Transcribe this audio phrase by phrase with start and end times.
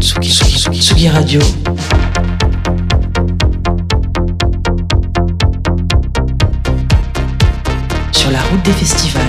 [0.00, 1.40] Tsugi, Tsugi, Tsugi Radio.
[8.12, 9.27] Sur la route des festivals.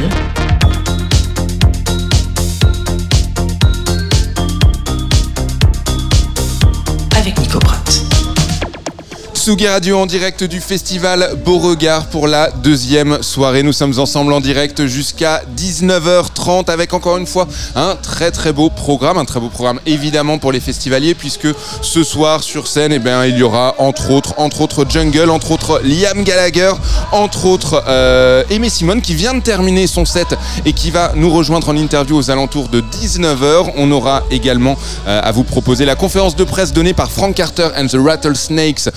[9.49, 13.63] Tsugi Radio en direct du festival Beauregard pour la deuxième soirée.
[13.63, 18.69] Nous sommes ensemble en direct jusqu'à 19h30 avec encore une fois un très très beau
[18.69, 21.47] programme, un très beau programme évidemment pour les festivaliers puisque
[21.81, 25.49] ce soir sur scène eh bien, il y aura entre autres, entre autres Jungle, entre
[25.49, 26.73] autres Liam Gallagher,
[27.11, 30.27] entre autres euh, Aimé Simone qui vient de terminer son set
[30.67, 33.71] et qui va nous rejoindre en interview aux alentours de 19h.
[33.77, 34.77] On aura également
[35.07, 38.89] euh, à vous proposer la conférence de presse donnée par Frank Carter and the Rattlesnakes.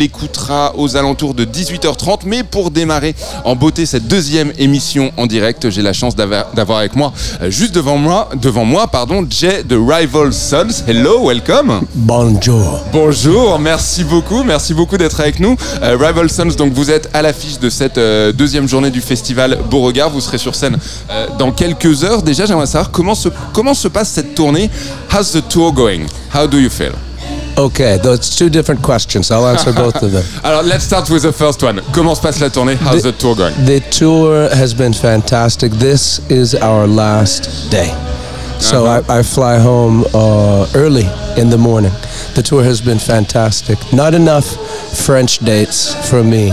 [0.00, 2.20] L'écoutera aux alentours de 18h30.
[2.24, 3.14] Mais pour démarrer
[3.44, 7.74] en beauté cette deuxième émission en direct, j'ai la chance d'avoir avec moi, euh, juste
[7.74, 10.84] devant moi, devant moi, pardon, Jay de Rival Sons.
[10.88, 11.82] Hello, welcome.
[11.94, 12.80] Bonjour.
[12.92, 15.56] Bonjour, merci beaucoup, merci beaucoup d'être avec nous.
[15.82, 19.58] Euh, Rival Sons, donc vous êtes à l'affiche de cette euh, deuxième journée du festival
[19.70, 20.10] Beauregard.
[20.10, 20.78] Vous serez sur scène
[21.10, 22.22] euh, dans quelques heures.
[22.22, 24.70] Déjà, j'aimerais savoir comment se, comment se passe cette tournée.
[25.12, 26.06] How's the tour going?
[26.34, 26.92] How do you feel?
[27.60, 29.30] Okay, those two different questions.
[29.30, 30.24] I'll answer both of them.
[30.44, 31.80] Alors, let's start with the first one.
[31.92, 32.76] Comment se passe la tournée?
[32.76, 33.52] How's the tour going?
[33.66, 35.70] The tour has been fantastic.
[35.72, 37.90] This is our last day.
[38.60, 39.02] So Uh-huh.
[39.12, 41.04] I, I fly home uh, early
[41.36, 41.92] in the morning.
[42.34, 43.78] The tour has been fantastic.
[43.92, 44.46] Not enough
[45.04, 46.52] French dates for me.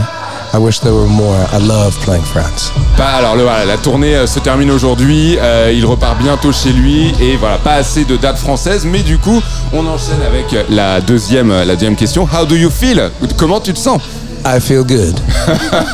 [0.58, 1.38] I wish there were more.
[1.52, 2.72] I love playing France.
[2.98, 6.72] Bah, alors le, voilà, la tournée euh, se termine aujourd'hui, euh, il repart bientôt chez
[6.72, 9.40] lui et voilà, pas assez de dates françaises, mais du coup,
[9.72, 12.28] on enchaîne avec la deuxième, la deuxième question.
[12.28, 13.12] How do you feel?
[13.38, 14.02] Comment tu te sens?
[14.44, 15.20] I feel good.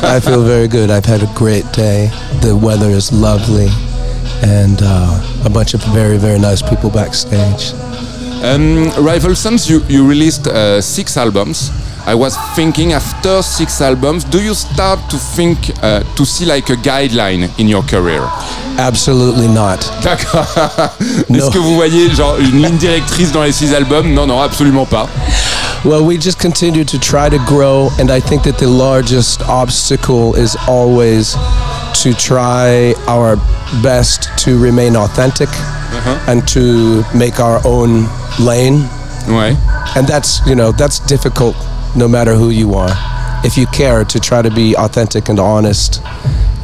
[0.02, 0.90] I feel very good.
[0.90, 2.10] I've had a great day.
[2.40, 3.68] The weather is lovely.
[4.42, 7.74] And uh, a bunch of very, very nice people backstage.
[8.42, 11.70] Um, Rival Sons, you, you released uh, six albums.
[12.06, 16.68] I was thinking after six albums, do you start to think uh, to see like
[16.68, 18.20] a guideline in your career
[18.78, 19.80] Absolutely not.
[20.02, 20.46] D'accord.
[21.30, 21.38] No.
[21.38, 24.84] Est-ce que vous voyez genre une ligne directrice dans les six albums Non, non, absolument
[24.84, 25.08] pas.
[25.84, 30.34] Well, we just continue to try to grow, and I think that the largest obstacle
[30.34, 31.36] is always
[32.02, 33.36] to try our
[33.82, 35.48] best to remain authentic
[36.26, 38.06] and to make our own
[38.38, 38.84] lane.
[39.28, 39.56] Ouais.
[39.96, 41.54] And that's, you know, that's difficult
[41.94, 42.92] no matter who you are.
[43.44, 46.00] If you care to try to be authentic and honest,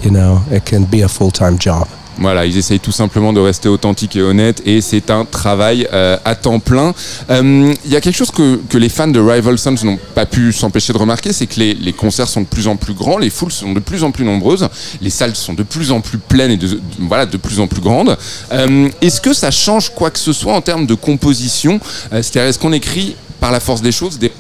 [0.03, 1.87] you know, it can be a full time job.
[2.21, 6.19] Voilà, ils essayent tout simplement de rester authentiques et honnêtes et c'est un travail euh,
[6.27, 6.93] à temps plein.
[7.31, 10.53] Euh, Il y a quelque chose que, les fans de Rival Sons n'ont pas pu
[10.53, 13.53] s'empêcher de remarquer, c'est que les, concerts sont de plus en plus grands, les foules
[13.53, 14.69] sont de plus en plus nombreuses,
[15.01, 17.81] les salles sont de plus en plus pleines et de, voilà, de plus en plus
[17.81, 18.15] grandes.
[18.53, 21.81] Euh, est-ce que ça change quoi que ce soit en termes de composition?
[22.11, 24.31] C'est-à-dire, est-ce qu'on écrit par la force des choses des,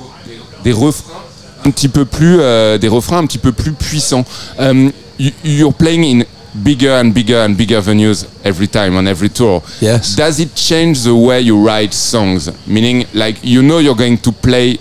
[0.64, 1.20] des refrains
[1.64, 4.24] un petit peu plus euh, des refrains un petit peu plus puissants.
[4.58, 9.30] Um, you, you're playing in bigger and bigger and bigger venues every time on every
[9.30, 9.62] tour.
[9.80, 10.16] Yes.
[10.16, 12.50] Does it change the way you write songs?
[12.66, 14.78] Meaning, like you know you're going to play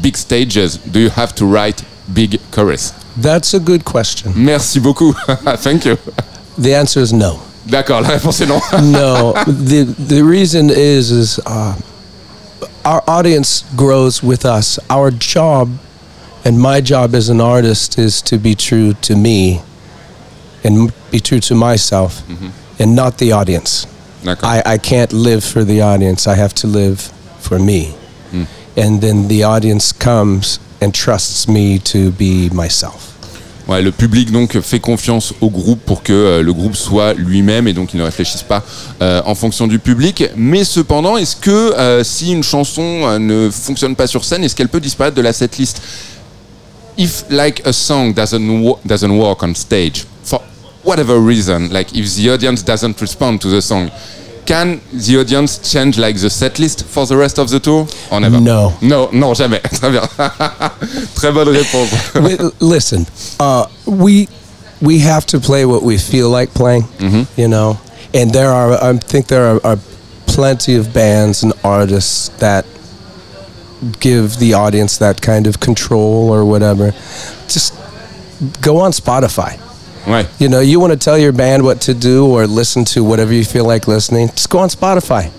[0.00, 0.78] big stages.
[0.78, 2.92] Do you have to write big chorus?
[3.16, 4.32] That's a good question.
[4.34, 5.14] Merci beaucoup.
[5.58, 5.96] Thank you.
[6.58, 7.40] The answer is no.
[7.66, 8.60] D'accord, la réponse est non.
[8.82, 11.74] no the the reason is is uh,
[12.84, 14.78] our audience grows with us.
[14.90, 15.78] Our job
[16.44, 19.60] and my job as an artist is to be true to me
[20.64, 22.48] and be true to myself mm-hmm.
[22.82, 23.86] and not the audience.
[24.22, 24.44] D'accord.
[24.44, 26.26] I, I can't live for the audience.
[26.26, 27.00] I have to live
[27.40, 27.94] for me.
[28.30, 28.44] Hmm.
[28.76, 33.11] And then the audience comes and trusts me to be myself
[33.68, 37.72] Le public donc fait confiance au groupe pour que euh, le groupe soit lui-même et
[37.72, 38.62] donc ils ne réfléchissent pas
[39.00, 40.24] euh, en fonction du public.
[40.36, 44.68] Mais cependant, est-ce que euh, si une chanson ne fonctionne pas sur scène, est-ce qu'elle
[44.68, 45.80] peut disparaître de la setlist?
[46.98, 50.42] If like a song doesn't doesn't work on stage for
[50.84, 53.88] whatever reason, like if the audience doesn't respond to the song,
[54.46, 58.40] can the audience change like the setlist for the rest of the tour or never?
[58.40, 58.72] No.
[58.82, 59.60] No, non, jamais.
[59.62, 60.02] Très bien.
[61.14, 62.14] Très bonne réponse.
[62.14, 63.06] Li- listen,
[63.40, 64.28] uh, we
[64.80, 66.84] we have to play what we feel like playing,
[67.36, 67.78] you know.
[68.14, 69.78] And there are, I think there are, are
[70.26, 72.66] plenty of bands and artists that
[74.00, 76.92] give the audience that kind of control or whatever.
[77.48, 77.74] Just
[78.60, 79.58] go on Spotify.
[80.06, 80.26] Ouais.
[80.38, 83.32] You know, you want to tell your band what to do or listen to whatever
[83.32, 84.28] you feel like listening.
[84.28, 85.30] Just go on Spotify.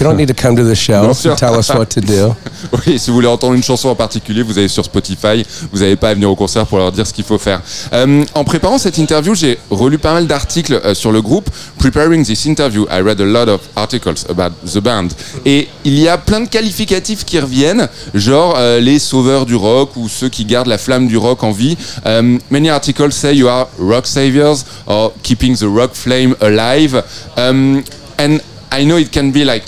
[0.00, 2.34] You don't need to come to the show and tell us what to do.
[2.86, 5.44] Oui, si vous voulez entendre une chanson en particulier, vous allez sur Spotify.
[5.72, 7.60] Vous n'avez pas à venir au concert pour leur dire ce qu'il faut faire.
[7.92, 11.48] Euh, en préparant cette interview, j'ai relu pas mal d'articles euh, sur le groupe.
[11.78, 15.08] Preparing this interview, I read a lot of articles about the band.
[15.44, 19.96] Et il y a plein de qualificatifs qui reviennent, genre euh, les sauveurs du rock
[19.96, 21.76] ou ceux qui gardent la flamme du rock en vie.
[22.04, 27.02] Um, many articles say you are rock saviors or keeping the rock flame alive.
[27.36, 27.82] Um,
[28.18, 28.38] and
[28.72, 29.64] I know it can be like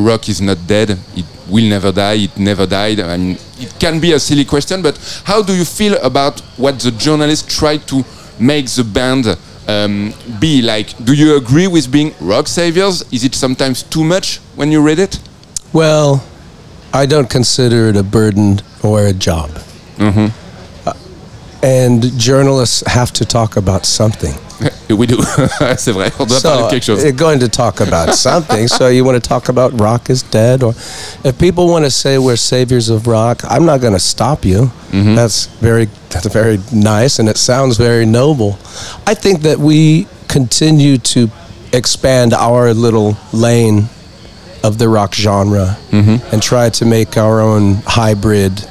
[0.00, 0.90] rock is not dead.
[1.16, 2.24] It will never die.
[2.24, 3.00] It never died.
[3.00, 6.78] I mean, it can be a silly question, but how do you feel about what
[6.80, 8.04] the journalists try to
[8.38, 9.26] make the band
[9.68, 10.62] um, be?
[10.62, 13.02] Like, do you agree with being rock saviors?
[13.12, 15.18] Is it sometimes too much when you read it?
[15.72, 16.24] Well,
[16.92, 19.50] I don't consider it a burden or a job.
[19.98, 20.94] Uh,
[21.62, 24.34] and journalists have to talk about something.
[24.90, 25.16] we do.
[25.76, 26.12] C'est vrai.
[26.18, 27.02] On doit parler de So quelque chose.
[27.02, 28.68] you're going to talk about something.
[28.68, 30.74] so you want to talk about rock is dead, or
[31.24, 34.70] if people want to say we're saviors of rock, I'm not going to stop you.
[34.90, 35.14] Mm-hmm.
[35.14, 38.58] That's very that's very nice, and it sounds very noble.
[39.06, 41.30] I think that we continue to
[41.72, 43.88] expand our little lane
[44.62, 46.34] of the rock genre mm-hmm.
[46.34, 48.68] and try to make our own hybrid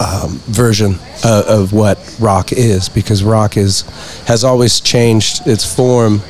[0.00, 0.94] um, version
[1.24, 3.82] uh, of what rock is because rock is
[4.26, 6.20] has always changed its form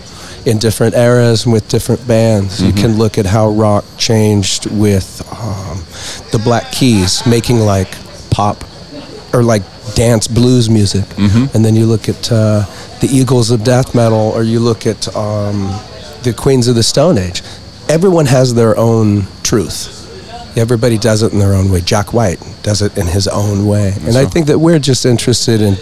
[0.47, 2.63] in different eras and with different bands.
[2.63, 5.79] You can look at how rock changed with um,
[6.33, 7.89] the Black Keys making like
[8.31, 8.65] pop
[9.33, 9.63] or like
[9.95, 11.05] dance blues music,
[11.55, 12.65] and then you look at uh,
[13.01, 15.69] the Eagles of death metal, or you look at um,
[16.23, 17.43] the Queens of the Stone Age.
[17.89, 20.00] Everyone has their own truth.
[20.57, 21.81] Everybody does it in their own way.
[21.81, 24.31] Jack White does it in his own way, and I sûr.
[24.33, 25.77] think that we're just interested in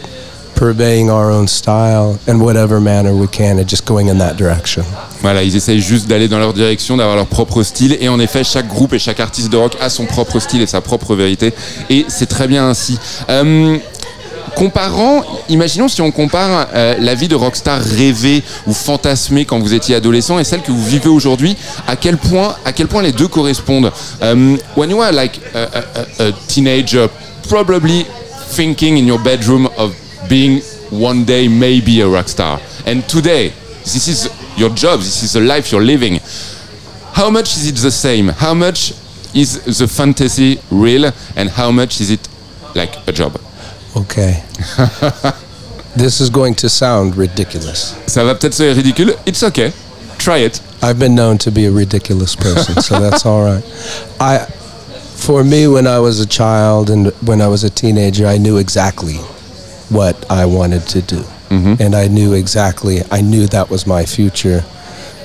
[0.54, 4.84] purveying our own style in whatever manner we can, and just going in that direction.
[5.22, 7.96] Voilà, ils essayent juste d'aller dans leur direction, d'avoir leur propre style.
[8.00, 10.66] Et en effet, chaque groupe et chaque artiste de rock a son propre style et
[10.66, 11.52] sa propre vérité.
[11.90, 12.98] Et c'est très bien ainsi.
[13.30, 13.78] Euh,
[14.58, 19.72] comparant, imaginons si on compare euh, la vie de rockstar rêvée ou fantasmée quand vous
[19.72, 21.56] étiez adolescent et celle que vous vivez aujourd'hui,
[21.86, 23.92] à quel point, à quel point les deux correspondent?
[24.20, 25.84] Um, when you are like a,
[26.20, 27.08] a- teenager,
[27.48, 28.04] probably
[28.50, 29.92] thinking in your bedroom of
[30.28, 30.60] being
[30.90, 33.52] one day maybe a rockstar, and today
[33.84, 36.18] this is your job, this is the life you're living.
[37.12, 38.28] How much is it the same?
[38.28, 38.92] How much
[39.34, 42.20] is the fantasy real, and how much is it
[42.74, 43.38] like a job?
[43.96, 44.42] Okay.
[45.96, 47.94] this is going to sound ridiculous.
[48.06, 49.14] Ça va peut-être sonner ridicule.
[49.26, 49.72] It's okay.
[50.18, 50.60] Try it.
[50.82, 53.64] I've been known to be a ridiculous person, so that's all right.
[54.20, 54.46] I,
[55.16, 58.58] for me, when I was a child and when I was a teenager, I knew
[58.58, 59.16] exactly
[59.90, 63.00] what I wanted to do, and I knew exactly.
[63.10, 64.64] I knew that was my future.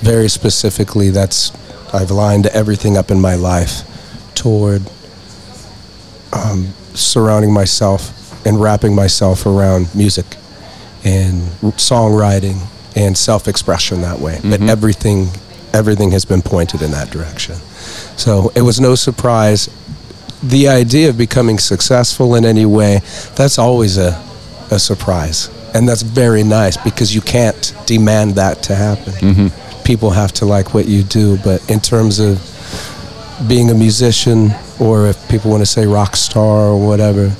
[0.01, 1.51] Very specifically, that's
[1.93, 3.83] I've lined everything up in my life
[4.33, 4.81] toward
[6.31, 8.12] um, surrounding myself
[8.45, 10.25] and wrapping myself around music
[11.03, 11.41] and
[11.77, 12.61] songwriting
[12.95, 14.39] and self-expression that way.
[14.41, 14.69] But mm-hmm.
[14.69, 15.27] everything,
[15.73, 17.55] everything has been pointed in that direction.
[18.17, 19.69] So it was no surprise.
[20.43, 22.99] The idea of becoming successful in any way,
[23.35, 24.21] that's always a,
[24.71, 25.49] a surprise.
[25.73, 29.13] And that's very nice because you can't demand that to happen.
[29.13, 29.83] Mm-hmm.
[29.83, 31.37] People have to like what you do.
[31.37, 32.39] But in terms of
[33.47, 37.35] being a musician, or if people want to say rock star or whatever,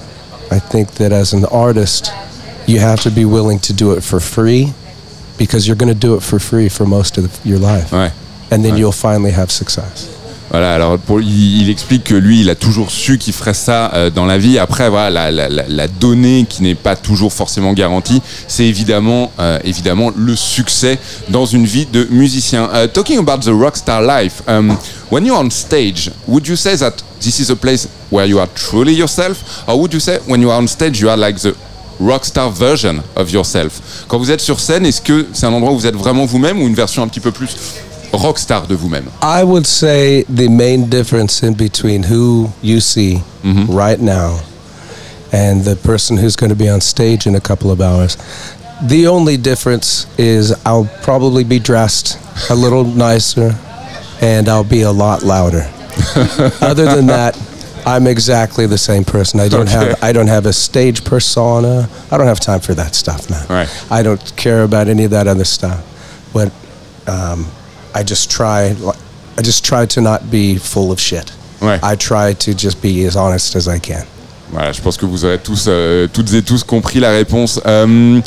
[0.51, 2.11] I think that as an artist,
[2.67, 4.73] you have to be willing to do it for free
[5.37, 7.91] because you're going to do it for free for most of your life.
[8.51, 10.07] And then you'll finally have success.
[10.53, 14.27] Voilà, alors il, explique que lui, il a toujours su qu'il ferait ça euh, dans
[14.27, 14.59] la vie.
[14.59, 20.35] Après, voilà, la, donnée qui n'est pas toujours forcément garantie, c'est évidemment, euh, évidemment le
[20.35, 20.99] succès
[21.29, 22.69] dans une vie de musicien.
[22.71, 24.77] Uh, talking about the rockstar life, um,
[25.09, 28.49] when you're on stage, would you say that this is a place where you are
[28.53, 31.55] truly yourself, or would you say when you are on stage, you are like the
[31.99, 34.05] rockstar version of yourself?
[34.07, 36.61] Quand vous êtes sur scène, est-ce que c'est un endroit où vous êtes vraiment vous-même
[36.61, 37.55] ou une version un petit peu plus
[38.17, 43.21] rockstar de vous-même I would say the main difference in between who you see
[43.67, 44.39] right now
[45.31, 48.17] and the person who's going to be on stage in a couple of hours.
[48.83, 53.55] The only difference is I'll probably be dressed a little nicer
[54.21, 55.67] and I'll be a lot louder.
[56.61, 57.35] Other than that,
[57.85, 59.39] I'm exactly the same person.
[59.39, 59.71] I don't Okay.
[59.89, 61.89] have I don't have a stage persona.
[62.11, 63.45] I don't have time for that stuff, man.
[63.49, 63.69] Right.
[63.91, 65.81] I don't care about any of that other stuff.
[66.31, 66.51] But
[67.07, 67.47] um,
[67.95, 68.75] I just try.
[69.37, 71.31] I just try to not be full of shit.
[71.61, 71.79] Ouais.
[71.81, 74.05] I try to just be as honest as I can.
[74.51, 77.59] Voilà, je pense que vous aurez tous, euh, toutes et tous compris la réponse.
[77.65, 78.21] Euh,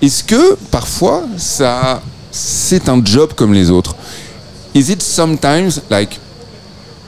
[0.00, 2.00] Est-ce que parfois, ça,
[2.30, 3.94] c'est un job comme les autres
[4.74, 6.18] is it sometimes like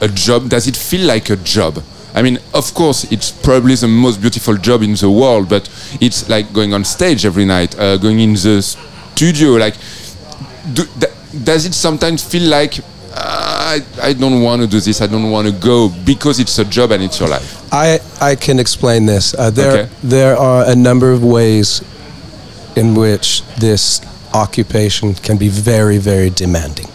[0.01, 0.49] a job?
[0.49, 1.83] Does it feel like a job?
[2.15, 5.69] I mean, of course, it's probably the most beautiful job in the world, but
[6.01, 9.57] it's like going on stage every night, uh, going in the studio.
[9.57, 9.77] Like,
[10.75, 10.83] do,
[11.45, 12.79] does it sometimes feel like
[13.13, 16.59] uh, I, I don't want to do this, I don't want to go because it's
[16.59, 17.73] a job and it's your life?
[17.73, 19.35] I, I can explain this.
[19.35, 19.93] Uh, there, Okay.
[20.03, 21.83] there are a number of ways
[22.77, 24.01] in which this
[24.33, 26.87] occupation can be very, very demanding.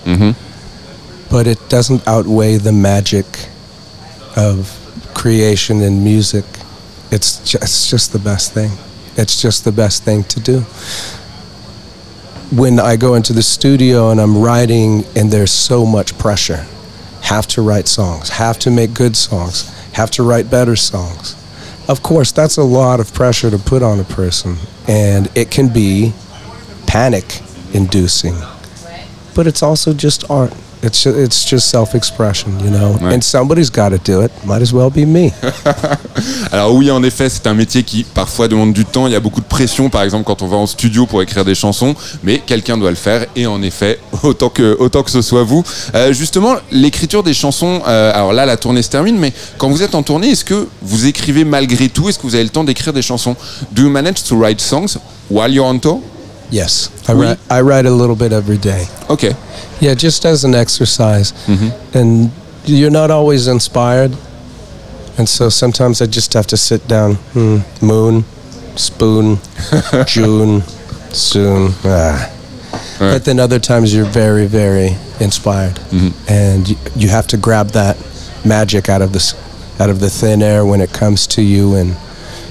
[1.30, 3.26] But it doesn't outweigh the magic
[4.38, 4.70] of
[5.14, 6.46] creation and music.
[7.12, 8.72] It's just, it's just the best thing.
[9.18, 10.64] It's just the best thing to do.
[12.52, 16.66] When I go into the studio and I'm writing, and there's so much pressure,
[17.22, 21.36] have to write songs, have to make good songs, have to write better songs.
[21.90, 25.74] Of course, that's a lot of pressure to put on a person, and it can
[25.74, 26.14] be
[26.86, 27.42] panic
[27.74, 28.36] inducing.
[29.34, 30.54] But it's also just art.
[30.86, 32.96] It's ju- it's just self-expression, you know?
[33.02, 33.16] Ouais.
[33.16, 34.32] And somebody's got to do it.
[34.46, 35.32] Might as well be me.
[36.52, 39.08] Alors oui, en effet, c'est un métier qui parfois demande du temps.
[39.08, 41.44] Il y a beaucoup de pression, par exemple, quand on va en studio pour écrire
[41.46, 43.26] des chansons, mais quelqu'un doit le faire.
[43.36, 45.64] Et en effet, autant que autant que ce soit vous.
[45.96, 47.82] Euh, justement, l'écriture des chansons.
[47.88, 50.68] euh, alors là, la tournée se termine, mais quand vous êtes en tournée, est-ce que
[50.82, 52.10] vous écrivez malgré tout?
[52.10, 53.36] Est-ce que vous avez le temps d'écrire des chansons?
[53.72, 54.98] Do you manage to write songs
[55.30, 56.02] while you're on tour?
[56.50, 57.40] Yes, I write.
[57.50, 58.86] I write a little bit every day.
[59.10, 59.32] Ok.
[59.80, 61.34] Yeah, just as an exercise.
[61.48, 61.98] Mm-hmm.
[61.98, 62.32] And
[62.66, 64.16] you're not always inspired.
[65.18, 67.16] And so sometimes I just have to sit down.
[67.34, 68.24] Hmm, moon,
[68.76, 69.38] spoon,
[70.08, 70.62] June,
[71.12, 71.72] soon.
[71.84, 72.32] Ah.
[73.00, 73.14] Right.
[73.14, 75.76] But then other times you're very, very inspired.
[75.76, 76.30] Mm-hmm.
[76.30, 77.98] And you, you have to grab that
[78.46, 79.34] magic out of this
[79.80, 81.96] out of the thin air when it comes to you and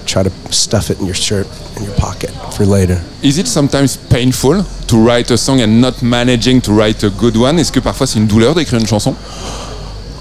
[0.06, 1.46] try to stuff it in your shirt
[1.84, 3.00] your pocket for later.
[3.22, 7.36] Is it sometimes painful to write a song and not managing to write a good
[7.36, 9.14] one Est-ce que parfois c'est une douleur d'écrire une chanson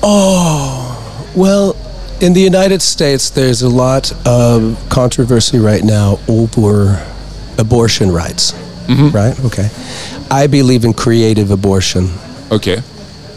[0.02, 0.94] Oh,
[1.36, 1.76] Well,
[2.22, 7.04] in the United States, there's a lot of controversy right now over
[7.58, 8.52] abortion rights.
[8.88, 9.10] Mm-hmm.
[9.16, 9.40] Right?
[9.46, 9.70] Okay.
[10.30, 12.10] I believe in creative abortion.
[12.52, 12.78] Ok.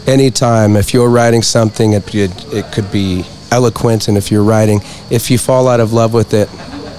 [0.05, 4.81] Anytime, if you're writing something, it, it, it could be eloquent, and if you're writing,
[5.09, 6.47] if you fall out of love with it,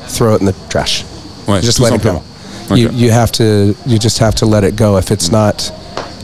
[0.09, 1.05] throw it in the trash.
[1.49, 2.23] Ouais, just tout let it simplement.
[2.69, 2.75] go.
[2.77, 2.93] You, Ok.
[2.97, 4.99] you have to, you just have to let it go.
[4.99, 5.73] If it's not,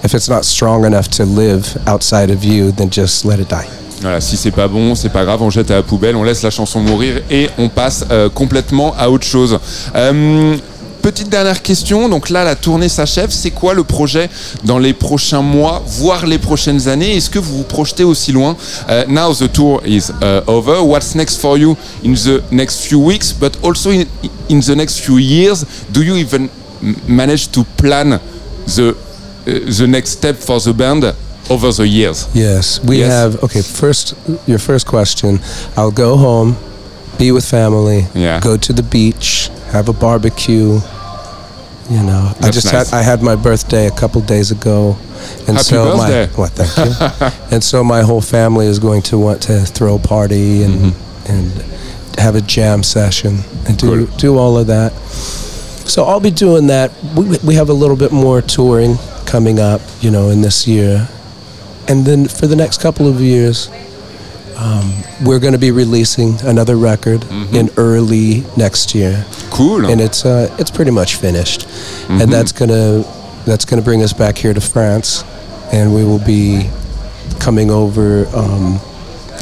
[0.04, 3.66] if it's not strong enough to live outside of you, then just let it die.
[4.02, 6.42] Voilà, si c'est pas bon, c'est pas grave, on jette à la poubelle, on laisse
[6.42, 9.58] la chanson mourir et on passe euh, complètement à autre chose.
[9.94, 10.56] Euh,
[11.04, 14.30] petite dernière question, donc là la tournée s'achève, c'est quoi le projet
[14.64, 17.14] dans les prochains mois, voire les prochaines années?
[17.18, 18.56] Est-ce que vous vous projetez aussi loin?
[18.88, 22.98] Euh, Now the tour is uh, over, what's next for you in the next few
[23.04, 24.06] weeks, but also in,
[24.48, 26.48] in the next few years, do you even
[27.06, 28.18] manage to plan
[28.74, 28.94] the,
[29.46, 31.04] uh, the next step for the band
[31.50, 32.26] over the years?
[32.32, 33.12] Yes, we Yes.
[33.12, 33.42] have.
[33.42, 34.14] Okay, first,
[34.46, 35.38] your first question.
[35.76, 36.56] I'll go home,
[37.18, 38.40] be with family, Yeah.
[38.40, 40.80] go to the beach, have a barbecue.
[41.90, 42.90] You know, I just nice.
[42.90, 44.96] had I had my birthday a couple days ago,
[45.46, 46.26] and Happy so birthday.
[46.26, 46.50] my what?
[46.52, 47.30] Thank you.
[47.54, 51.32] and so my whole family is going to want to throw a party and Mm-hmm.
[51.32, 51.52] and
[52.18, 54.16] have a jam session and do Cool.
[54.16, 54.92] do all of that.
[55.86, 56.90] So I'll be doing that.
[57.14, 61.08] We, we have a little bit more touring coming up, you know, in this year.
[61.88, 63.68] And then for the next couple of years,
[64.56, 64.92] um,
[65.24, 67.54] we're going to be releasing another record Mm-hmm.
[67.56, 72.20] in early next year, Cool and it's uh, it's pretty much finished, Mm-hmm.
[72.22, 73.02] and that's gonna
[73.46, 75.24] that's gonna bring us back here to France,
[75.72, 76.68] and we will be
[77.40, 78.78] coming over um,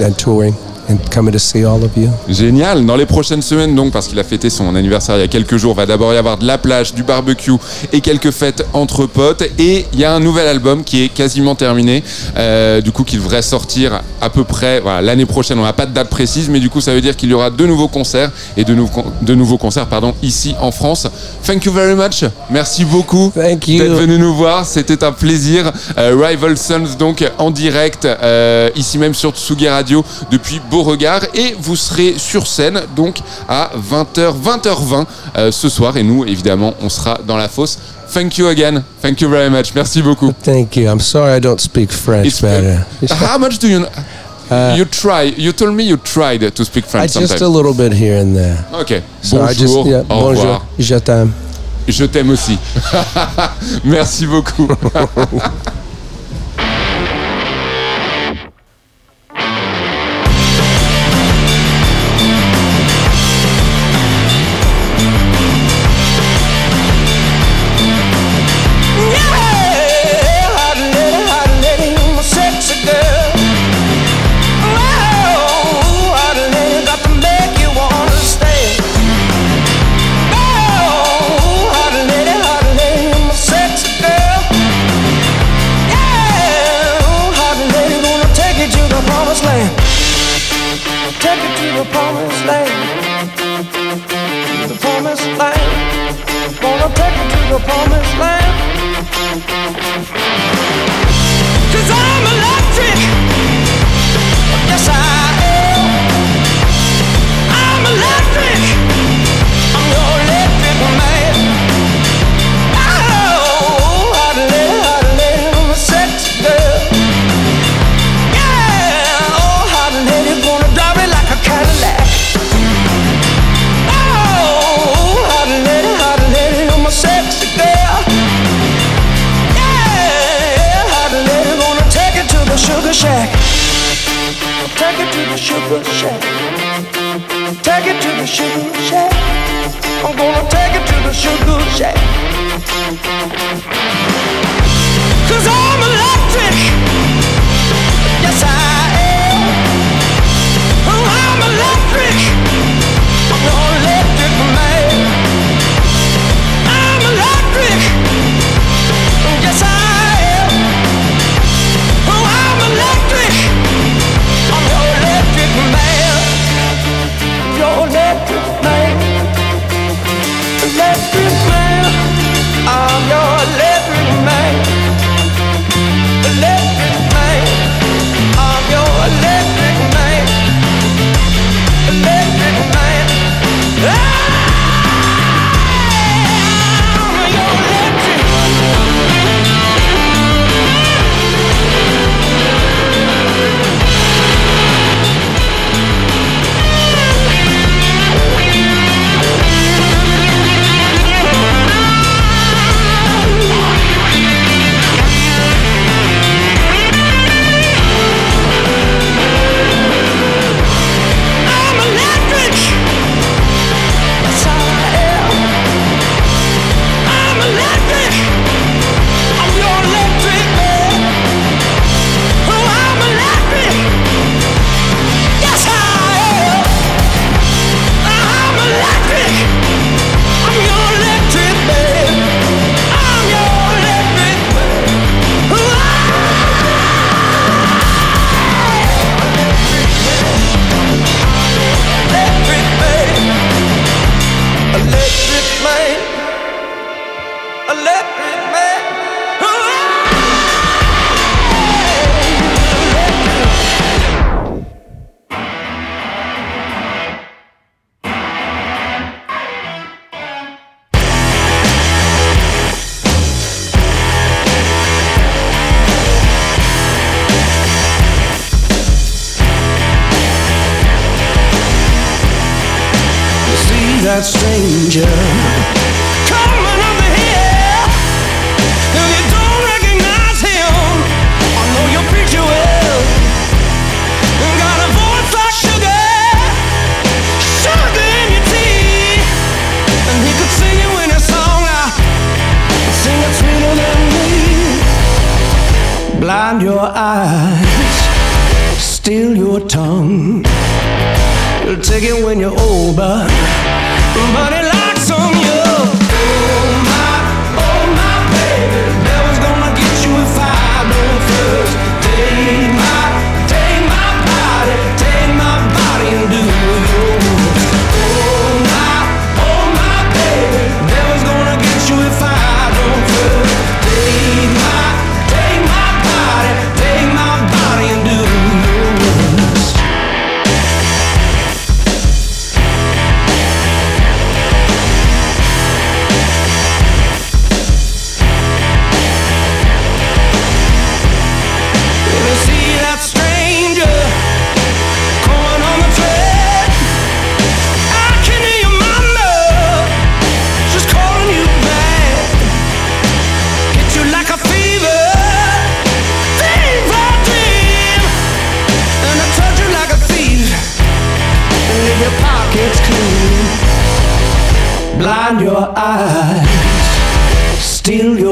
[0.00, 0.54] and touring
[0.88, 2.08] and coming to see all of you.
[2.28, 2.84] Génial.
[2.84, 5.56] Dans les prochaines semaines, donc, parce qu'il a fêté son anniversaire il y a quelques
[5.56, 7.52] jours, va d'abord y avoir de la plage, du barbecue
[7.92, 9.42] et quelques fêtes entre potes.
[9.58, 12.02] Et il y a un nouvel album qui est quasiment terminé,
[12.36, 15.58] euh, du coup, qui devrait sortir à peu près voilà, l'année prochaine.
[15.58, 17.50] On n'a pas de date précise, mais du coup, ça veut dire qu'il y aura
[17.50, 21.06] de nouveaux concerts et de, nouveaux de nouveaux concerts, pardon, ici en France.
[21.46, 22.24] Thank you very much.
[22.50, 24.66] Merci beaucoup d'être venu nous voir.
[24.66, 25.70] C'était un plaisir.
[25.98, 31.22] Euh, Rival Sons, donc, en direct, euh, ici même sur Tsugi Radio depuis Beauregard.
[31.34, 35.96] Et vous serez sur scène, donc, à 20h, 20h20 euh, ce soir.
[35.96, 37.78] Et nous, évidemment, on sera dans la fosse.
[38.12, 38.82] Thank you again.
[39.00, 39.74] Thank you very much.
[39.74, 40.32] Merci beaucoup.
[40.44, 40.84] Thank you.
[40.90, 42.84] I'm sorry I don't speak French It's- better.
[43.10, 43.88] How much do you know?
[44.76, 45.32] you try.
[45.38, 48.34] You told me you tried to speak I French just a little bit here and
[48.36, 48.58] there.
[48.74, 49.02] Ok.
[49.22, 49.50] So Bonjour.
[49.50, 50.42] I just, yeah, Au bonjour.
[50.42, 50.66] revoir.
[50.78, 51.32] Je t'aime.
[51.88, 52.58] Je t'aime aussi.
[53.84, 54.68] Merci beaucoup.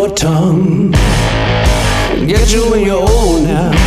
[0.01, 0.91] your tongue.
[2.27, 3.80] Get you when you're old now.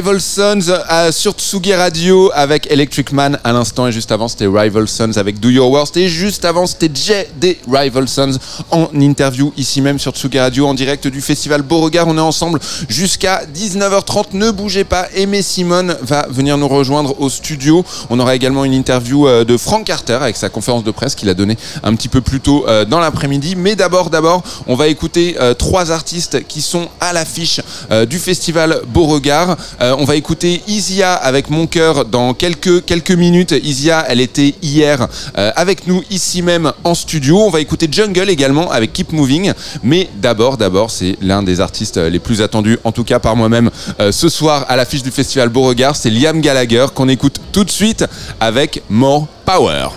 [0.00, 0.60] Rival Sons
[0.90, 5.18] euh, sur Tsugi Radio avec Electric Man à l'instant et juste avant c'était Rival Sons
[5.18, 8.38] avec Do Your Worst et juste avant c'était Jay des Rival Sons
[8.70, 12.08] en interview ici même sur Tsugi Radio en direct du festival Beauregard.
[12.08, 14.28] On est ensemble jusqu'à 19h30.
[14.32, 15.06] Ne bougez pas.
[15.14, 17.84] Aimé Simone va venir nous rejoindre au studio.
[18.08, 21.28] On aura également une interview euh, de Frank Carter avec sa conférence de presse qu'il
[21.28, 23.54] a donnée un petit peu plus tôt euh, dans l'après-midi.
[23.54, 27.60] Mais d'abord, d'abord, on va écouter trois artistes qui sont à l'affiche
[28.08, 29.58] du festival Beauregard.
[29.90, 33.52] Euh, on va écouter Isia avec Mon cœur dans quelques, quelques minutes.
[33.62, 37.38] Isia, elle était hier euh, avec nous ici même en studio.
[37.38, 39.52] On va écouter Jungle également avec Keep Moving.
[39.82, 43.70] Mais d'abord, d'abord, c'est l'un des artistes les plus attendus, en tout cas par moi-même,
[43.98, 45.96] euh, ce soir à l'affiche du festival Beauregard.
[45.96, 48.04] C'est Liam Gallagher qu'on écoute tout de suite
[48.40, 49.88] avec More Power.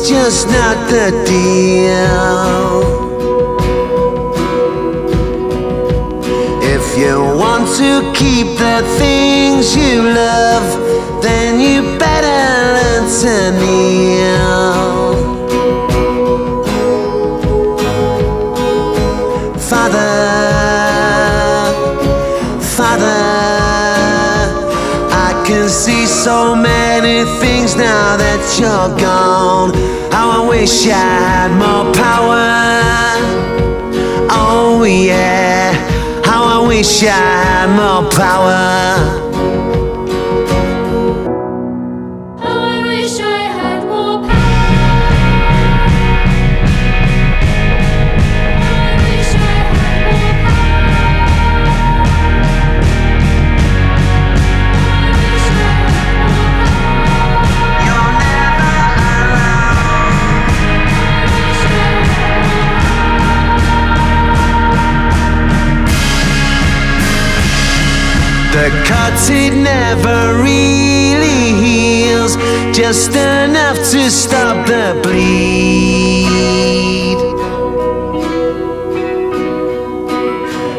[0.00, 2.80] That's just not the deal.
[6.62, 12.40] If you want to keep the things you love, then you better
[12.76, 14.50] learn to kneel.
[19.58, 20.16] Father,
[22.76, 23.22] Father,
[25.12, 29.69] I can see so many things now that you're gone.
[30.60, 32.36] Wish I had more power.
[34.30, 35.72] Oh yeah,
[36.22, 39.29] how I wish I had more power.
[69.28, 72.36] It never really heals,
[72.74, 76.30] just enough to stop the bleed.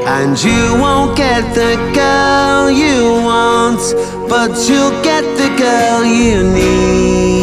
[0.08, 3.82] And you won't get the girl you want,
[4.30, 7.41] but you'll get the girl you need.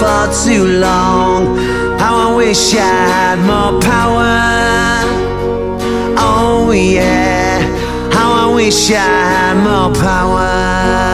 [0.00, 1.56] For too long.
[1.98, 2.78] How I wish I
[3.14, 4.34] had more power.
[6.18, 7.60] Oh yeah,
[8.12, 11.13] how I wish I had more power.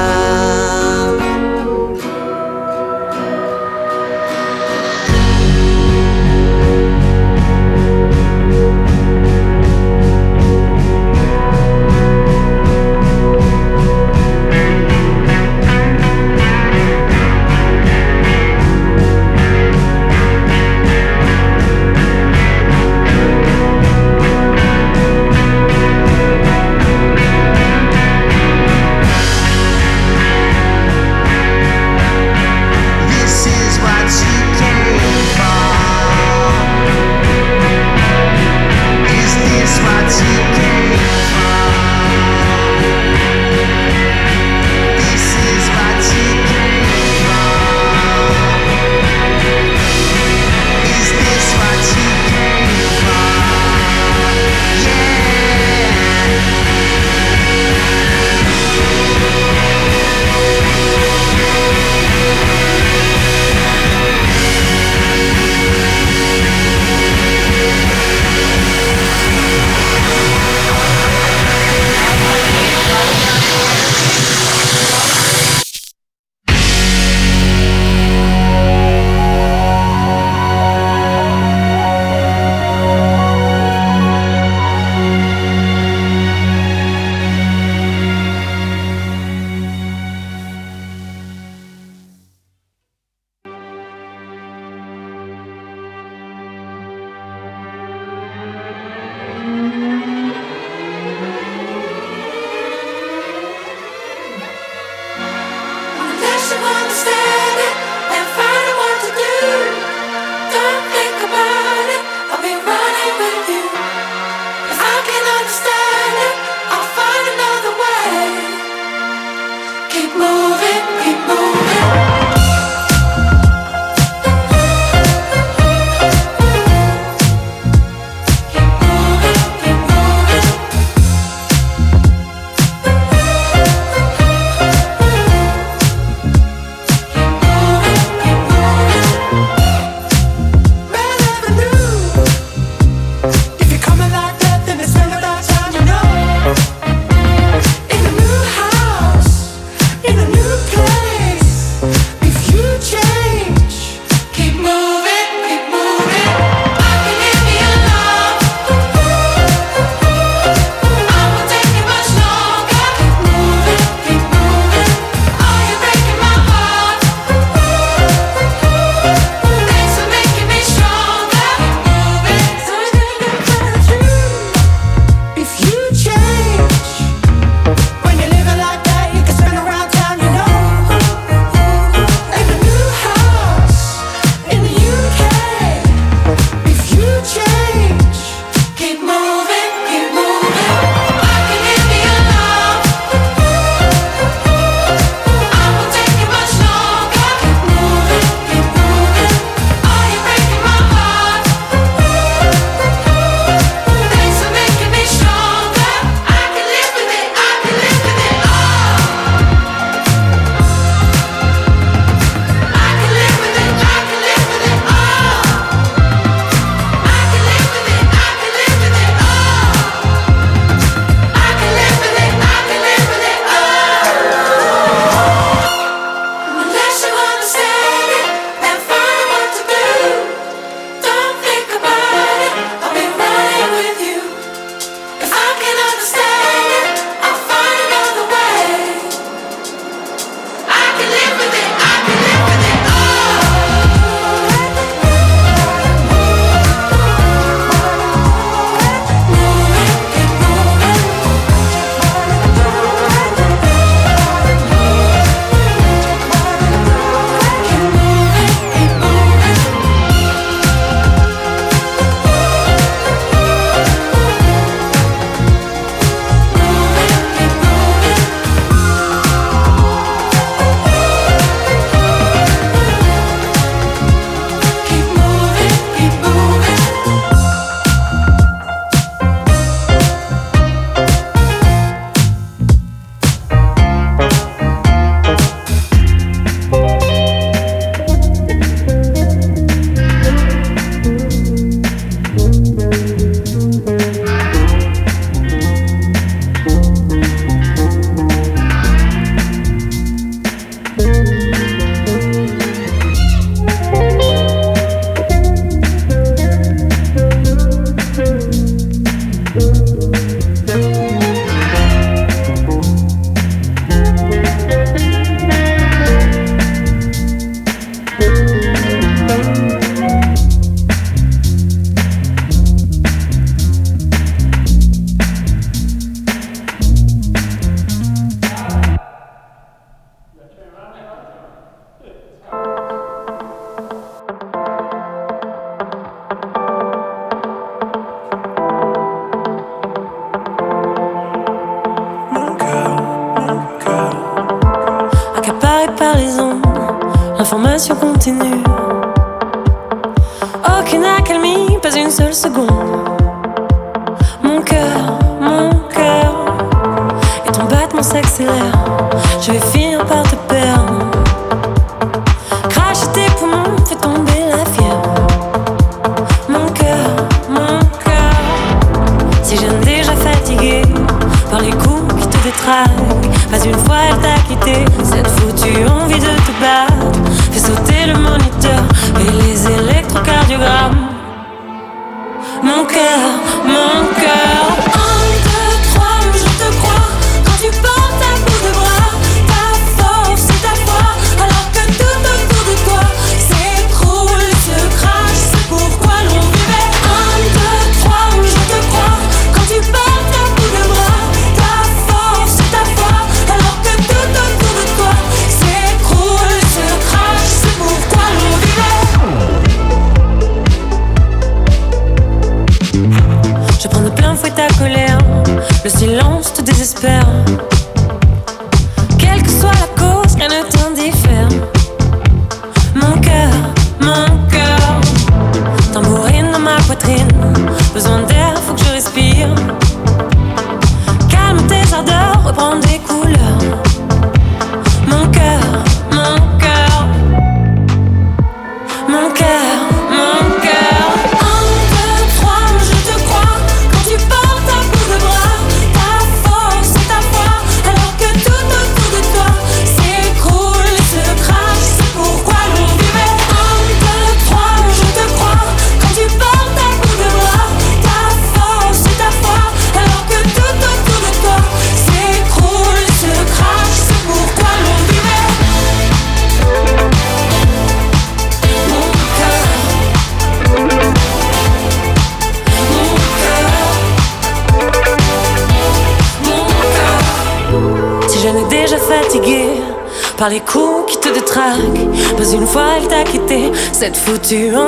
[484.51, 484.80] to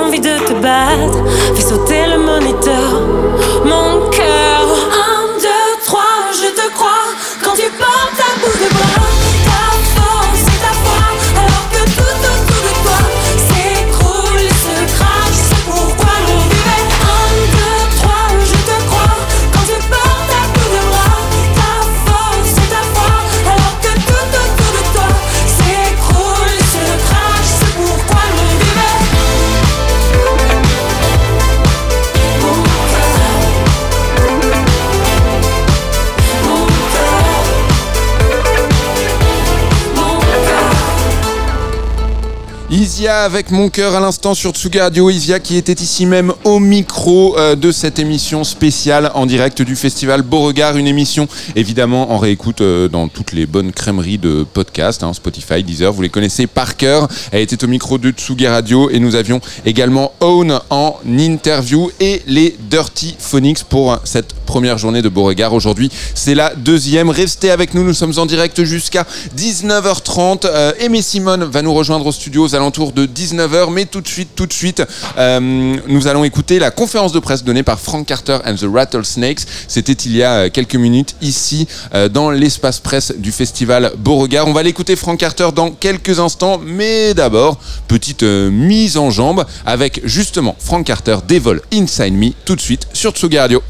[43.23, 45.09] Avec mon cœur à l'instant sur Tsuga Radio.
[45.09, 49.77] Isia qui était ici même au micro euh, de cette émission spéciale en direct du
[49.77, 50.77] festival Beauregard.
[50.77, 55.63] Une émission évidemment en réécoute euh, dans toutes les bonnes crèmeries de podcast, hein, Spotify,
[55.63, 57.07] Deezer, vous les connaissez par cœur.
[57.31, 62.23] Elle était au micro de Tsuga Radio et nous avions également Own en interview et
[62.27, 65.55] les Dirty Phonics pour cette première journée de Beauregard.
[65.55, 67.09] Aujourd'hui, c'est la deuxième.
[67.09, 69.07] Restez avec nous, nous sommes en direct jusqu'à
[69.39, 70.41] 19h30.
[70.45, 74.09] Euh, Aimé Simone va nous rejoindre au studio aux alentours de 19h, mais tout de
[74.09, 74.83] suite, tout de suite,
[75.19, 79.40] euh, nous allons écouter la conférence de presse donnée par Frank Carter and the Rattlesnakes.
[79.69, 84.46] C'était il y a euh, quelques minutes ici euh, dans l'espace presse du festival Beauregard.
[84.48, 87.58] On va l'écouter Frank Carter dans quelques instants, mais d'abord,
[87.88, 93.13] petite mise en jambe avec justement Frank Carter Devil Inside Me tout de suite sur
[93.13, 93.63] Tsuga Radio.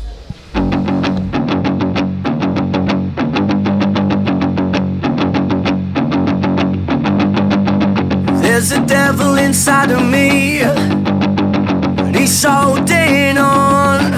[8.65, 14.15] There's a devil inside of me, and he's holding on.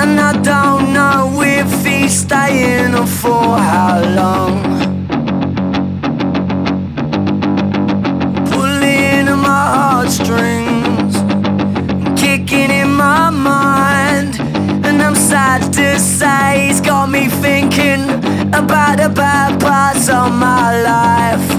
[0.00, 4.60] And I don't know if he's staying or for how long.
[8.50, 11.14] Pulling at my heartstrings,
[12.20, 14.40] kicking in my mind.
[14.84, 18.10] And I'm sad to say, he's got me thinking
[18.52, 21.55] about the bad parts of my life.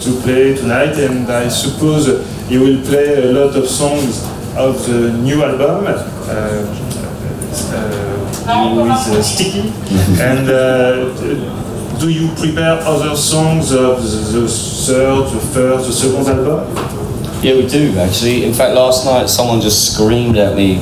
[0.00, 2.08] To play tonight, and I suppose
[2.50, 4.24] you will play a lot of songs
[4.56, 5.86] of the new album.
[5.86, 6.84] Uh,
[7.70, 9.60] uh, with uh, Sticky.
[10.20, 16.28] and uh, do you prepare other songs of the, the third, the first, the second
[16.28, 16.74] album?
[17.42, 18.44] Yeah, we do actually.
[18.44, 20.80] In fact, last night someone just screamed at me,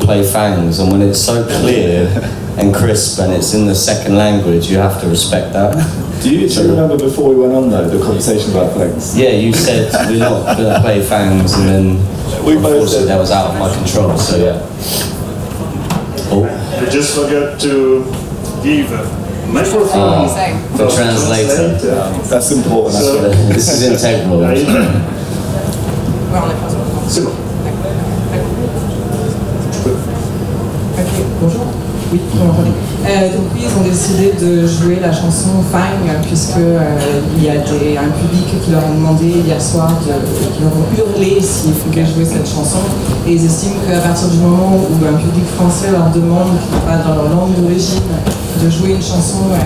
[0.00, 2.08] "Play Fangs," and when it's so clear
[2.58, 6.05] and crisp and it's in the second language, you have to respect that.
[6.26, 9.16] Do you, do you remember before we went on though the conversation about things?
[9.16, 11.84] Yeah, you said we're not gonna play Fangs, and then
[12.44, 14.18] We both unfortunately said- that was out of my control.
[14.18, 14.58] So yeah.
[16.34, 16.42] Oh,
[16.82, 18.02] I just forgot to
[18.64, 19.06] give a
[19.46, 20.26] microphone Ah,
[20.76, 21.78] the for translator.
[21.86, 22.94] Yeah, that's important.
[23.04, 24.42] So- this is integral.
[24.50, 26.68] Il- Ouais, on est pas
[27.08, 27.30] C'est bon.
[30.98, 31.85] Ok, bonjour.
[32.12, 32.20] Oui.
[33.06, 36.78] Euh, donc oui, ils ont décidé de jouer la chanson Fang puisque euh,
[37.36, 40.12] il y a des, un public qui leur a demandé hier soir, de,
[40.54, 42.78] qui leur ont hurlé s'ils pouvaient jouer cette chanson.
[43.26, 46.86] Et ils estiment qu'à partir du moment où un public français leur demande, qui n'est
[46.86, 48.02] pas dans leur langue d'origine,
[48.62, 49.56] de jouer une chanson euh,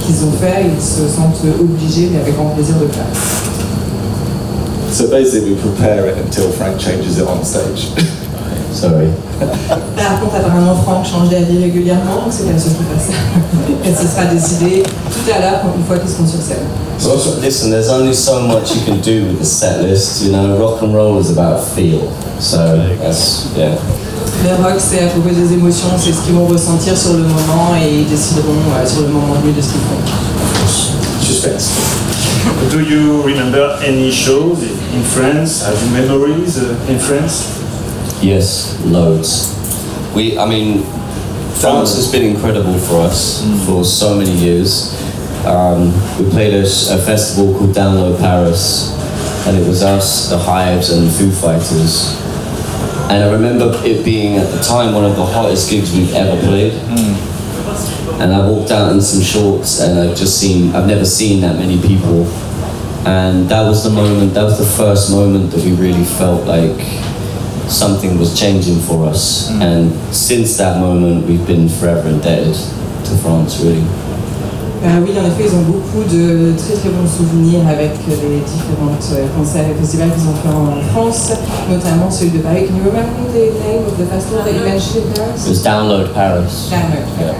[0.00, 3.06] qu'ils ont fait, ils se sentent obligés, mais avec grand plaisir de le faire.
[4.90, 7.92] So basically, we prepare it until Frank changes it on stage.
[8.72, 9.08] Sorry.
[9.96, 13.18] Par contre, apparemment, Franck change d'avis régulièrement, donc c'est la seule qui fait ça.
[13.84, 16.66] Et ce sera décidé tout à l'heure, une fois qu'ils seront sur scène.
[17.00, 20.22] Well, listen, there's only so much you can do with the set list.
[20.22, 22.10] You know, rock and roll is about feel.
[22.40, 22.58] So
[23.00, 23.78] that's yeah.
[24.44, 27.74] Le rock, c'est à propos des émotions, c'est ce qu'ils vont ressentir sur le moment
[27.80, 29.98] et ils décideront euh, sur le moment venu de ce qu'ils font.
[31.20, 31.70] Suspense.
[32.70, 34.58] Do you remember any shows
[34.94, 35.62] in France?
[35.62, 37.46] Have you memories uh, in France?
[38.20, 39.54] Yes, loads.
[40.12, 40.82] We, I mean,
[41.60, 44.92] France has been incredible for us for so many years.
[45.46, 48.92] Um, we played a festival called Download Paris,
[49.46, 52.20] and it was us, the Hives, and the Foo Fighters.
[53.08, 56.40] And I remember it being at the time one of the hottest gigs we've ever
[56.42, 56.72] played.
[58.20, 61.56] And I walked out in some shorts, and I've just seen, I've never seen that
[61.56, 62.26] many people.
[63.06, 66.76] And that was the moment, that was the first moment that we really felt like
[67.68, 69.50] something was changing for us.
[69.60, 73.84] And since that moment, we've been forever indebted to France, really.
[74.84, 79.10] Euh, oui, en effet, ils ont beaucoup de très très bons souvenirs avec les différentes
[79.12, 81.32] euh, concerts et festivals qu'ils ont fait en France,
[81.68, 82.66] notamment celui de Paris.
[82.68, 85.46] Can you remember the name of the festival that you mentioned in Paris?
[85.46, 86.70] It was Download Paris.
[86.70, 87.34] Download, Yeah.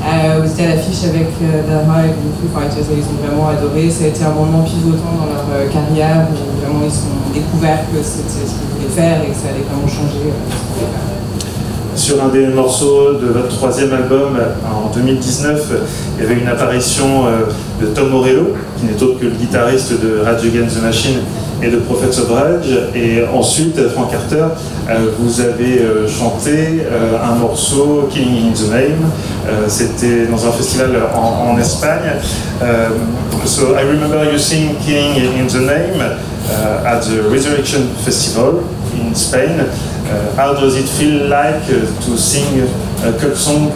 [0.00, 3.90] Euh, étiez à l'affiche avec euh, Hive et Foo Fighters et ils ont vraiment adoré.
[3.90, 7.80] Ça a été un moment pivotant dans leur euh, carrière où vraiment ils ont découvert
[7.92, 11.96] que c'était ce qu'ils voulaient faire et que ça allait vraiment changer euh.
[11.96, 15.72] Sur un des morceaux de votre troisième album en 2019,
[16.16, 17.46] il y avait une apparition euh,
[17.80, 21.18] de Tom Morello, qui n'est autre que le guitariste de Rage Against the Machine
[21.62, 22.90] et de Prophets of Rage.
[22.94, 24.54] Et ensuite, Frank Carter,
[24.88, 29.10] euh, vous avez euh, chanté euh, un morceau, Killing in the Name.
[29.68, 32.12] C'était dans un festival en, en Espagne.
[33.44, 36.00] So I remember you sing Killing in the Name
[36.86, 38.62] at the Resurrection Festival
[38.94, 39.64] in Spain.
[40.36, 42.62] How does it feel like to sing
[43.04, 43.72] a cult song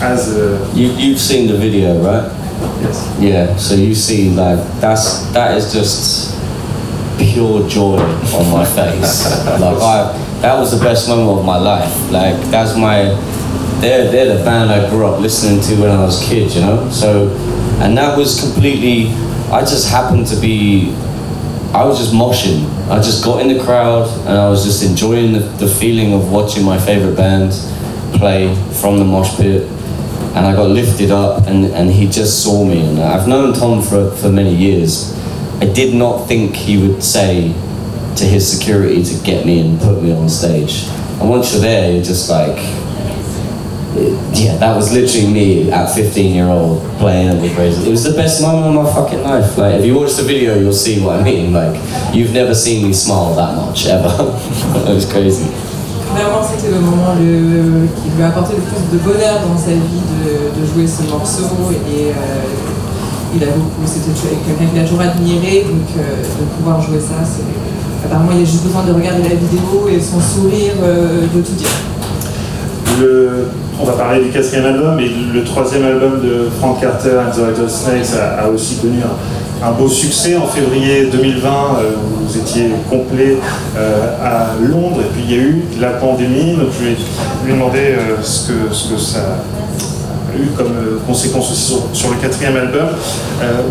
[0.00, 2.30] as a You, you've seen the video, right?
[2.80, 3.16] yes?
[3.20, 6.34] Yeah, so you see like that's that is just
[7.32, 9.24] pure joy on my face.
[9.60, 10.12] like I
[10.42, 12.10] that was the best moment of my life.
[12.10, 13.14] Like that's my
[13.80, 16.60] they're they're the band I grew up listening to when I was a kid, you
[16.60, 16.90] know?
[16.90, 17.28] So
[17.80, 19.08] and that was completely
[19.50, 20.94] I just happened to be
[21.72, 22.68] I was just moshing.
[22.90, 26.30] I just got in the crowd and I was just enjoying the, the feeling of
[26.30, 27.52] watching my favorite band
[28.18, 29.62] play from the mosh pit
[30.34, 33.82] and I got lifted up and, and he just saw me and I've known Tom
[33.82, 35.14] for, for many years.
[35.62, 37.52] I did not think he would say
[38.16, 40.88] to his security to get me and put me on stage.
[41.20, 42.56] And once you're there, you're just like,
[44.34, 47.86] yeah, that was literally me at 15 year old playing the Brazen.
[47.86, 49.56] It was the best moment of my fucking life.
[49.56, 51.52] Like, if you watch the video, you'll see what I mean.
[51.52, 51.80] Like,
[52.12, 54.08] you've never seen me smile that much ever.
[54.90, 55.46] it was crazy.
[56.12, 59.70] Vraiment, c'était le moment le- qui lui a apporté le plus de bonheur dans sa
[59.70, 62.71] vie de, de jouer ce morceau et euh,
[63.34, 64.12] il a beaucoup, c'était
[64.46, 67.44] quelqu'un qu'il a toujours admiré, donc euh, de pouvoir jouer ça, c'est
[68.06, 71.52] apparemment il a juste besoin de regarder la vidéo et son sourire euh, de tout
[71.52, 71.68] dire.
[73.00, 73.48] Le-
[73.80, 77.40] on va parler du quatrième album et le troisième album de Frank Carter and the
[77.40, 78.98] Rattlesnakes a, a aussi connu
[79.64, 83.38] un, beau succès en février 2020 euh, vous étiez complet
[83.76, 86.96] euh, à Londres et puis il y a eu la pandémie donc je vais
[87.46, 89.38] lui demander euh, ce, que, ce que ça
[90.38, 92.88] eu comme euh, conséquence aussi sur, sur le quatrième album.
[93.42, 93.62] Euh,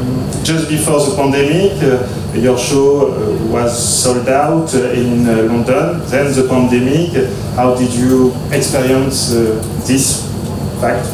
[0.44, 3.14] just before the pandemic, uh, your show
[3.52, 6.02] was sold out in London.
[6.10, 7.12] Then the pandemic.
[7.56, 9.34] How did you experience
[9.86, 10.28] this
[10.80, 11.06] fact?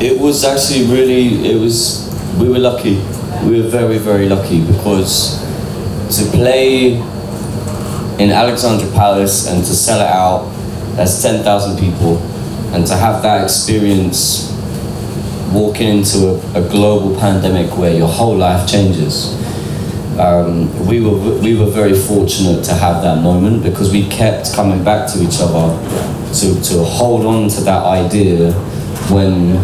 [0.00, 2.08] It was actually really, it was,
[2.38, 3.00] we were lucky.
[3.44, 5.42] We were very, very lucky because
[6.16, 7.02] to play
[8.18, 10.50] in Alexandra Palace and to sell it out,
[10.96, 12.18] that's 10,000 people,
[12.72, 14.54] and to have that experience
[15.52, 19.34] walking into a, a global pandemic where your whole life changes.
[20.18, 24.82] Um, we were we were very fortunate to have that moment because we kept coming
[24.82, 25.68] back to each other
[26.34, 28.52] to, to hold on to that idea
[29.10, 29.56] when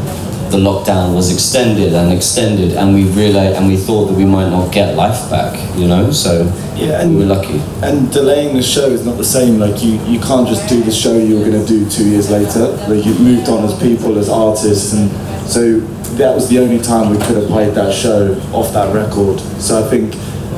[0.55, 4.49] the lockdown was extended and extended and we realized and we thought that we might
[4.51, 6.45] not get life back you know so
[6.77, 9.59] Yeah, and we and were lucky And delaying the show is not the same.
[9.59, 12.31] Like you, you can't just do the show you were going to do two years
[12.31, 12.67] later.
[12.91, 15.09] Like you've moved on as people, as artists, and
[15.49, 15.79] so
[16.19, 19.39] that was the only time we could have played that show off that record.
[19.63, 20.15] So I think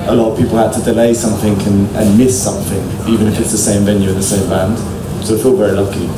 [0.08, 2.82] a lot of people had to delay something and, and miss something,
[3.12, 4.78] even if it's the same venue and the same band.
[5.24, 6.08] So I feel very lucky.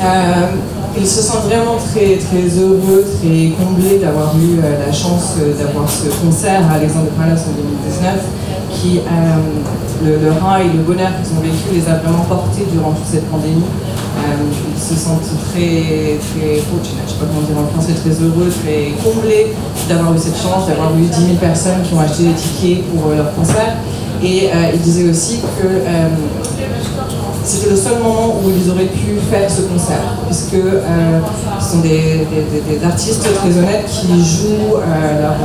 [0.00, 5.36] Euh, ils se sentent vraiment très, très heureux, très comblés d'avoir eu euh, la chance
[5.40, 8.20] euh, d'avoir ce concert à Alexandre Palace en 2019
[8.72, 9.02] qui, euh,
[10.04, 13.28] le, le et le bonheur qu'ils ont vécu les a vraiment portés durant toute cette
[13.30, 13.62] pandémie.
[14.74, 18.50] Ils se sentent très, très fortunate, je sais pas comment dire en français, très heureux,
[18.62, 19.54] très comblés
[19.88, 23.10] d'avoir eu cette chance, d'avoir eu 10 000 personnes qui ont acheté des tickets pour
[23.10, 23.76] leur concert.
[24.22, 26.41] Et ils disaient aussi que
[27.44, 31.20] c'était le seul moment où ils auraient pu faire ce concert, puisque euh,
[31.60, 32.26] ce sont des,
[32.84, 35.36] artistes très honnêtes qui jouent euh, leurs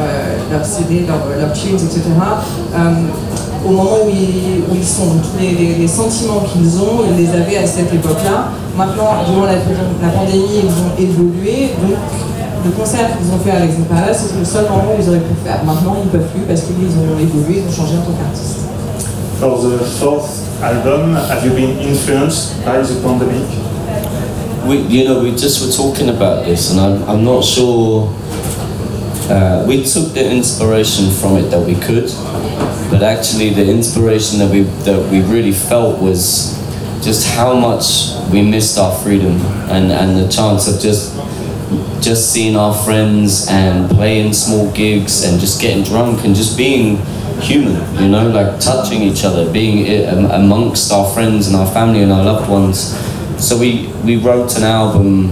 [0.52, 2.02] leur CD, leurs leur tunes, etc.
[2.76, 2.78] euh,
[3.66, 5.18] au moment où ils, où ils sont.
[5.18, 8.52] Tous les, sentiments qu'ils ont, ils les avaient à cette époque-là.
[8.78, 11.72] Maintenant, durant la, pandémie, ils ont évolué.
[11.82, 11.98] Donc,
[12.64, 15.20] le concert qu'ils ont fait à Alexandre Palace, c'était le seul moment où ils auraient
[15.20, 15.64] pu faire.
[15.66, 18.67] Maintenant, ils ne peuvent plus parce qu'ils ont évolué, ils ont changé en tant qu'artistes.
[19.40, 23.68] For the fourth album, have you been influenced by the pandemic?
[24.68, 28.14] we you know we just were talking about this and I'm, I'm not sure
[29.30, 32.12] uh, we took the inspiration from it that we could
[32.92, 36.58] but actually the inspiration that we that we really felt was
[37.02, 41.16] just how much we missed our freedom and, and the chance of just
[42.02, 46.98] just seeing our friends and playing small gigs and just getting drunk and just being
[47.42, 52.12] human, you know, like touching each other, being amongst our friends and our family and
[52.12, 52.98] our loved ones.
[53.44, 55.30] So we, we wrote an album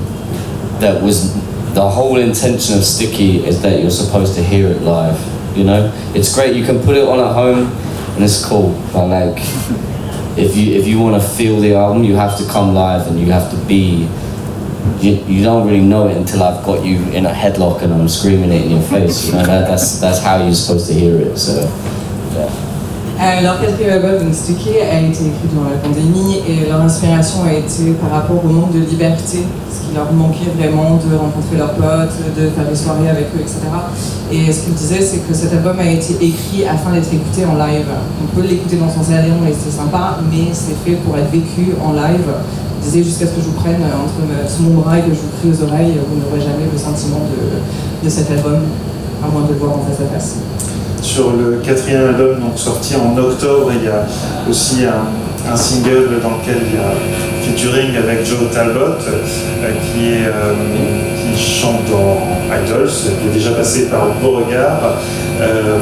[0.80, 1.34] that was
[1.74, 5.20] the whole intention of Sticky is that you're supposed to hear it live,
[5.58, 5.92] you know.
[6.14, 7.68] It's great, you can put it on at home
[8.16, 9.38] and it's cool, but like
[10.38, 13.20] if you if you want to feel the album, you have to come live and
[13.20, 14.08] you have to be
[15.00, 18.08] you, you don't really know it until I've got you in a headlock and I'm
[18.08, 19.28] screaming it in your face.
[19.28, 21.38] You know, that, that's that's how you're supposed to hear it.
[21.38, 21.62] So,
[22.34, 22.66] yeah.
[23.18, 28.12] Euh, donc Sticky, a été écrit durant la pandémie et leur inspiration a été par
[28.12, 29.40] rapport au manque de liberté,
[29.72, 33.40] ce qui leur manquait vraiment de rencontrer leurs potes, de faire des soirées avec eux,
[33.40, 33.62] etc.
[34.32, 37.56] Et ce qu'ils disaient, c'est que cet album a été écrit afin d'être écouté en
[37.56, 37.88] live.
[38.22, 41.74] On peut l'écouter dans son salon et c'est sympa, mais c'est fait pour être vécu
[41.82, 42.28] en live.
[42.86, 45.10] Ils disaient jusqu'à ce que je vous prenne entre me- sous mon bras et que
[45.10, 48.60] je vous crie aux oreilles, vous n'aurez jamais le sentiment de, de cet album,
[49.24, 50.36] à moins de le voir en face à face.
[51.02, 54.06] Sur le quatrième album, donc sorti en octobre, il y a
[54.48, 56.94] aussi un, single dans lequel il y a
[57.44, 60.54] featuring avec Joe Talbot, euh, qui, est, euh,
[61.34, 62.18] qui chante dans
[62.56, 64.80] Idols, qui est déjà passé par Beauregard.
[65.42, 65.80] Euh,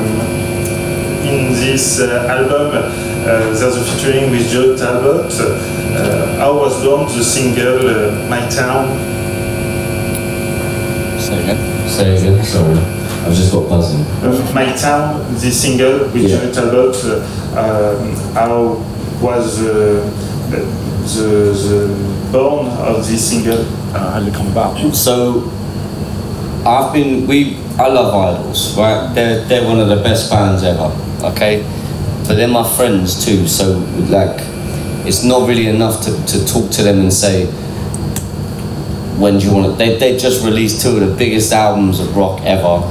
[1.24, 5.32] in this uh, album, uh, there's a featuring with Joe Talbot.
[5.39, 8.89] Uh, how was born the single uh, My Town?
[11.19, 11.89] Say again.
[11.89, 12.43] Say again.
[12.43, 14.01] Sorry, I've just got buzzing.
[14.21, 16.38] Uh, My Town, the single with Yeah.
[16.38, 18.84] Joe Talbot, uh, um, how
[19.21, 20.03] was uh,
[20.49, 20.59] the,
[21.13, 23.59] the, the born of this single?
[23.95, 24.78] Uh, how did it come about?
[24.93, 25.49] So,
[26.65, 27.57] I've been we.
[27.78, 29.11] I love Idols, right?
[29.15, 30.91] They're they're one of the best bands ever.
[31.24, 31.63] Okay,
[32.28, 33.47] but they're my friends too.
[33.47, 34.39] So like,
[35.05, 37.47] it's not really enough to, to talk to them and say.
[39.19, 39.78] When do you want to?
[39.78, 42.82] They, they just released two of the biggest albums of rock ever.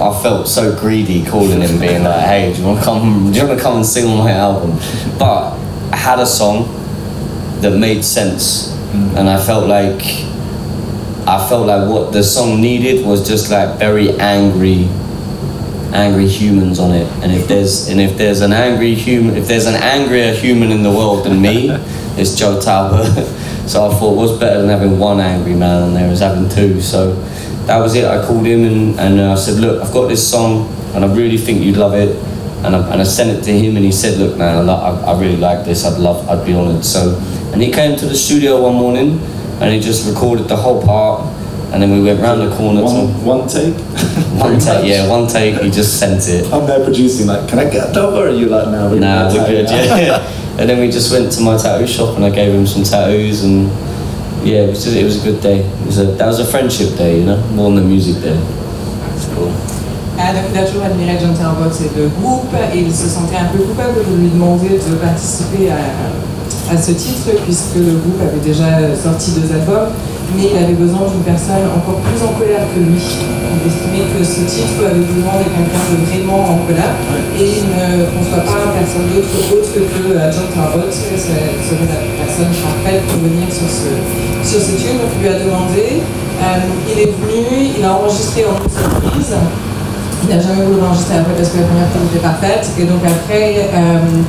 [0.00, 3.32] I felt so greedy calling him, being like, "Hey, do you want to come?
[3.32, 4.78] Do you want to come and sing on my album?"
[5.18, 5.58] But
[5.92, 6.68] I had a song
[7.60, 9.16] that made sense, mm.
[9.16, 10.00] and I felt like
[11.26, 14.88] I felt like what the song needed was just like very angry,
[15.94, 17.06] angry humans on it.
[17.22, 20.82] And if there's and if there's an angry human, if there's an angrier human in
[20.82, 21.68] the world than me,
[22.16, 23.34] it's Joe Talbot.
[23.68, 26.80] So I thought, what's better than having one angry man on there is having two.
[26.80, 27.12] So
[27.66, 28.06] that was it.
[28.06, 31.36] I called him and, and I said, look, I've got this song and I really
[31.36, 32.16] think you'd love it.
[32.64, 35.02] And I, and I sent it to him and he said, look, man, I, lo-
[35.04, 35.84] I, I really like this.
[35.84, 36.82] I'd love, I'd be honoured.
[36.82, 37.18] So,
[37.52, 39.20] and he came to the studio one morning
[39.60, 41.20] and he just recorded the whole part.
[41.72, 43.74] And then we went round the corner One, to one take?
[44.40, 45.60] one take, yeah, one take.
[45.60, 46.50] He just sent it.
[46.52, 48.98] I'm there producing, like, can I get a dog or are you like, no, we're
[48.98, 50.16] Nah, we're good, yeah.
[50.16, 50.22] out."
[50.58, 53.44] and then we just went to my tattoo shop and I gave him some tattoos
[53.44, 53.68] and
[54.46, 55.58] yeah, it was just, it was a good day.
[55.60, 58.38] It was a, that was a friendship day, you know, more than the music day.
[59.14, 59.52] It's cool.
[60.20, 63.36] Ah, donc il a toujours admiré John Talbot et le groupe et il se sentait
[63.36, 68.18] un peu coupable de lui demander de participer à, à ce titre puisque le groupe
[68.20, 68.66] avait déjà
[69.00, 69.92] sorti deux albums
[70.36, 73.00] mais il avait besoin d'une personne encore plus en colère que lui.
[73.00, 76.94] Il estimait que ce titre avait besoin de quelqu'un de vraiment en colère
[77.32, 81.56] et il ne conçoit pas personne d'autre autre que euh, John Talbot ce serait
[81.88, 83.90] la personne parfaite pour venir sur ce,
[84.44, 85.00] sur ce tune.
[85.00, 86.44] Donc il lui a demandé, euh,
[86.92, 89.34] il est venu, il a enregistré en une seule prise.
[90.22, 92.64] Il n'a jamais voulu l'enregistrer après parce que la première prise était parfaite.
[92.78, 94.22] Et donc après, euh,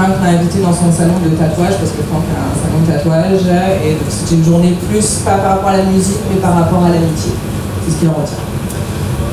[0.00, 2.90] Frank m'a invité dans son salon de tatouage parce que Frank a un salon de
[2.90, 3.44] tatouage.
[3.84, 6.84] Et donc c'était une journée plus pas par rapport à la musique mais par rapport
[6.84, 7.32] à l'amitié.
[7.84, 8.38] C'est ce qu'il en retient.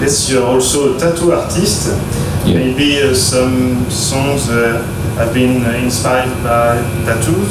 [0.01, 1.89] Yes, you're also a tattoo artist.
[2.45, 2.59] Yeah.
[2.59, 4.83] Maybe uh, some songs uh,
[5.17, 7.47] have been uh, inspired by tattoos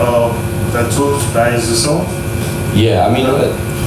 [0.00, 0.34] or
[0.72, 2.04] tattoos by the song?
[2.74, 3.26] Yeah, I mean,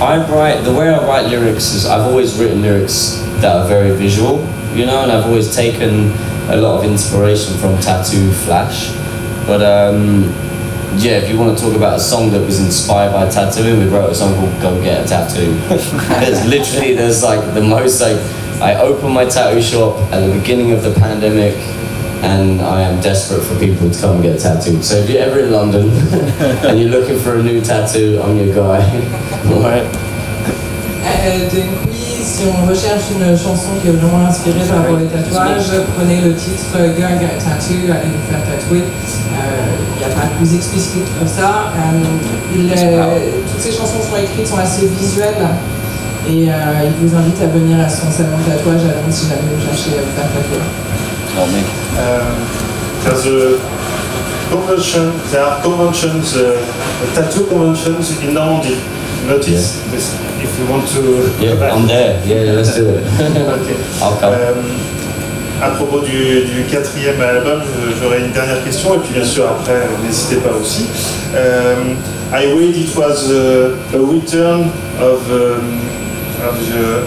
[0.02, 3.92] I write, the way I write lyrics is I've always written lyrics that are very
[3.92, 6.12] visual, you know, and I've always taken
[6.50, 8.91] a lot of inspiration from Tattoo Flash.
[9.45, 10.24] But um,
[10.97, 13.88] yeah, if you want to talk about a song that was inspired by tattooing, we
[13.88, 15.54] wrote a song called Go Get a Tattoo.
[15.70, 18.18] there's literally, there's like the most like,
[18.62, 21.56] I opened my tattoo shop at the beginning of the pandemic
[22.22, 24.84] and I am desperate for people to come and get tattooed.
[24.84, 25.89] So if you're ever in London
[26.66, 28.82] and you're looking for a new tattoo, I'm your guy.
[29.54, 29.86] Alright?
[32.30, 36.22] Euh, si on recherche une chanson qui est vraiment inspirée par rapport aux tatouages, prenez
[36.22, 38.84] le titre Go and Get a Tattoo, allez vous faire tatouer.
[38.84, 39.40] Euh,
[39.96, 41.74] Il n'y a pas plus explicite que ça.
[41.76, 43.20] Euh, il, euh,
[43.52, 45.48] toutes ces chansons sont écrites, sont assez visuelles.
[46.28, 46.54] Et euh,
[46.86, 49.66] il vous invite à venir à son salon de tatouage à Londres si jamais vous
[49.66, 50.62] cherchez à vous faire tatouer.
[51.98, 52.46] Um,
[53.06, 53.60] there's a
[54.52, 56.58] convention, there are conventions, uh,
[57.16, 58.76] tattoo conventions in Normandy.
[59.30, 61.30] Notice this if you want to.
[61.40, 62.18] Yeah, I'm there.
[62.26, 63.04] Yeah, let's do it.
[63.56, 63.70] Ok.
[64.02, 64.34] I'll come.
[64.34, 64.54] Euh,
[65.62, 67.62] à propos du, du quatrième album,
[68.02, 70.88] j'aurais une dernière question et puis bien sûr après, euh, n'hésitez pas aussi.
[71.36, 71.98] Um,
[72.34, 75.80] I read it was uh, a return of, um,
[76.42, 77.06] of the,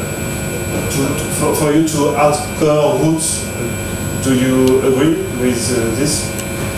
[0.91, 1.03] to,
[1.41, 3.45] for, for you to hardcore roots.
[4.23, 6.31] Do you agree with uh, this?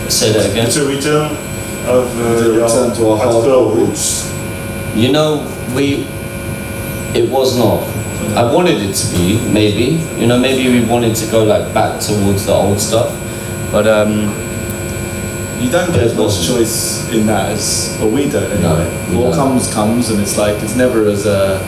[0.08, 0.66] Say that again.
[0.68, 1.32] It's a return
[1.86, 2.52] of uh,
[2.98, 4.23] your hardcore roots.
[4.94, 5.42] You know,
[5.74, 6.06] we.
[7.18, 7.82] It was not.
[8.36, 10.02] I wanted it to be, maybe.
[10.20, 13.10] You know, maybe we wanted to go like back towards the old stuff.
[13.70, 14.32] But um,
[15.62, 19.10] You don't get as much choice in that as, we don't No, anyway.
[19.10, 19.50] we what don't.
[19.50, 21.58] comes comes, and it's like it's never as a.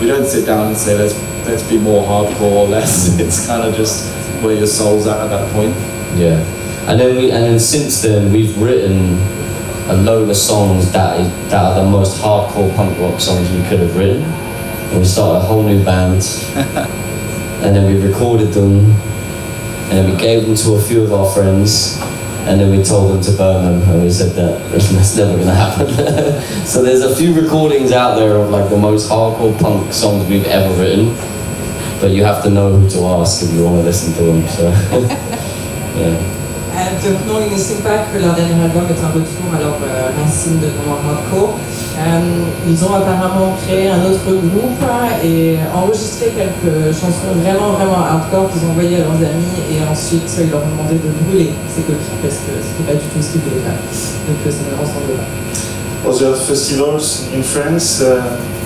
[0.00, 1.14] We don't sit down and say let's
[1.46, 3.18] let's be more hardcore or less.
[3.20, 4.10] It's kind of just
[4.42, 5.74] where your soul's at at that point.
[6.18, 6.40] yeah.
[6.88, 9.16] And then we, and then since then we've written
[9.88, 13.62] a load of songs that is, that are the most hardcore punk rock songs we
[13.68, 14.22] could have written.
[14.22, 16.22] And we started a whole new band.
[17.62, 18.90] and then we recorded them.
[18.90, 22.00] And then we gave them to a few of our friends.
[22.46, 25.46] And then we told them to burn them, and we said that that's never going
[25.46, 25.86] to happen.
[26.66, 30.44] so there's a few recordings out there of like the most hardcore punk songs we've
[30.46, 31.14] ever written,
[32.02, 34.46] but you have to know who to ask if you want to listen to them.
[34.48, 34.68] So,
[35.98, 36.33] yeah.
[36.74, 39.78] Euh, donc non, ils n'estiment pas que leur dernier album est un retour à leur
[40.18, 41.58] racine de hardcore.
[41.94, 42.20] Euh,
[42.66, 44.82] ils ont apparemment créé un autre groupe
[45.22, 50.26] et enregistré quelques chansons vraiment vraiment hardcore qu'ils ont envoyées à leurs amis et ensuite
[50.42, 53.32] ils leur ont demandé de brûler ces copies parce que c'était pas du tout ce
[53.32, 53.78] qu'ils voulaient faire.
[54.26, 56.10] Donc euh, ça ne ressemble pas.
[56.10, 58.02] Other festivals in France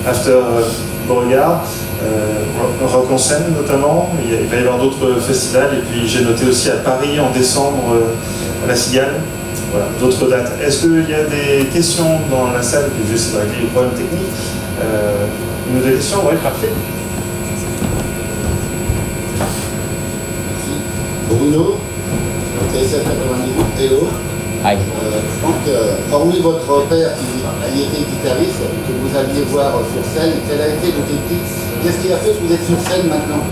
[0.07, 0.65] after uh,
[1.07, 1.63] Beauregard,
[2.03, 4.11] euh, Rock- en scène notamment.
[4.25, 6.77] Il, y a- il va y avoir d'autres festivals et puis j'ai noté aussi à
[6.77, 9.15] Paris en décembre euh, à la Cigale.
[9.71, 10.53] Voilà, d'autres dates.
[10.65, 12.91] Est-ce qu'il y a des questions dans la salle?
[13.11, 14.33] Je sais pas, les problèmes techniques.
[14.83, 15.27] Euh,
[15.71, 16.71] une ou deux questions Oui, parfait.
[21.29, 21.77] Bruno,
[22.73, 24.09] TSF 98, hello.
[24.65, 24.75] Hi.
[24.75, 30.03] Euh, donc, euh, hormis votre père qui, qui était guitariste, que vous alliez voir sur
[30.05, 31.47] scène, quel a été le déclic
[31.83, 33.45] Qu'est-ce qui a fait que vous êtes sur scène maintenant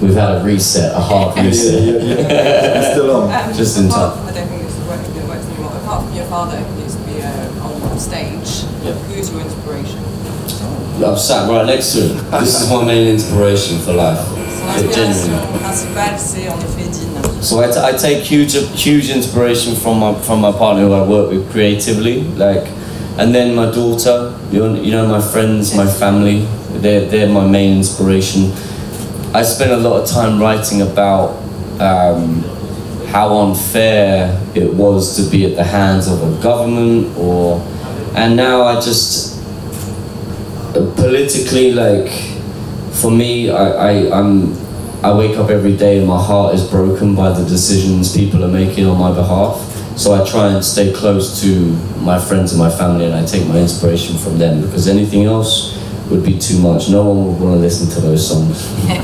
[0.00, 1.74] We've had a reset, a hard reset.
[1.74, 3.52] It's still on.
[3.54, 4.12] Just in time.
[4.28, 5.72] I don't think this is working, it works anymore.
[5.82, 8.62] Apart from your father who used to be uh, on stage.
[9.10, 9.98] Who's your inspiration?
[11.04, 12.30] I'm sat right next to him.
[12.40, 14.18] This is my main inspiration for life.
[14.18, 15.32] Son inspiration
[15.62, 17.42] principale, c'est en effet Dean.
[17.42, 21.02] So I, t- I take huge huge inspiration from my from my partner who I
[21.06, 22.66] work with creatively, like,
[23.18, 24.34] and then my daughter.
[24.50, 26.46] You know, my friends, my family.
[26.80, 28.52] They're they're my main inspiration.
[29.34, 31.30] I spent a lot of time writing about
[31.80, 32.42] um,
[33.08, 37.60] how unfair it was to be at the hands of a government, or,
[38.14, 39.38] and now I just
[40.96, 42.10] politically like
[42.92, 44.52] for me I, I I'm
[45.02, 48.48] I wake up every day and my heart is broken by the decisions people are
[48.48, 49.67] making on my behalf
[49.98, 51.50] so I try and stay close to
[52.10, 55.76] my friends and my family and I take my inspiration from them because anything else
[56.10, 58.56] would be too much no one would want to listen to those songs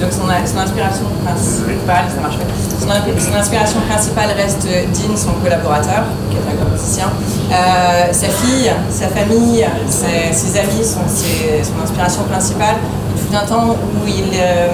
[0.00, 2.44] Donc son, son inspiration principale, ça marche pas.
[2.80, 7.06] Son, son inspiration principale reste Dean, son collaborateur, qui est un musicien.
[7.52, 12.74] Euh, sa fille, sa famille, ses, ses amis sont ses- son inspiration principale.
[13.16, 14.66] Il fut un temps où il, euh,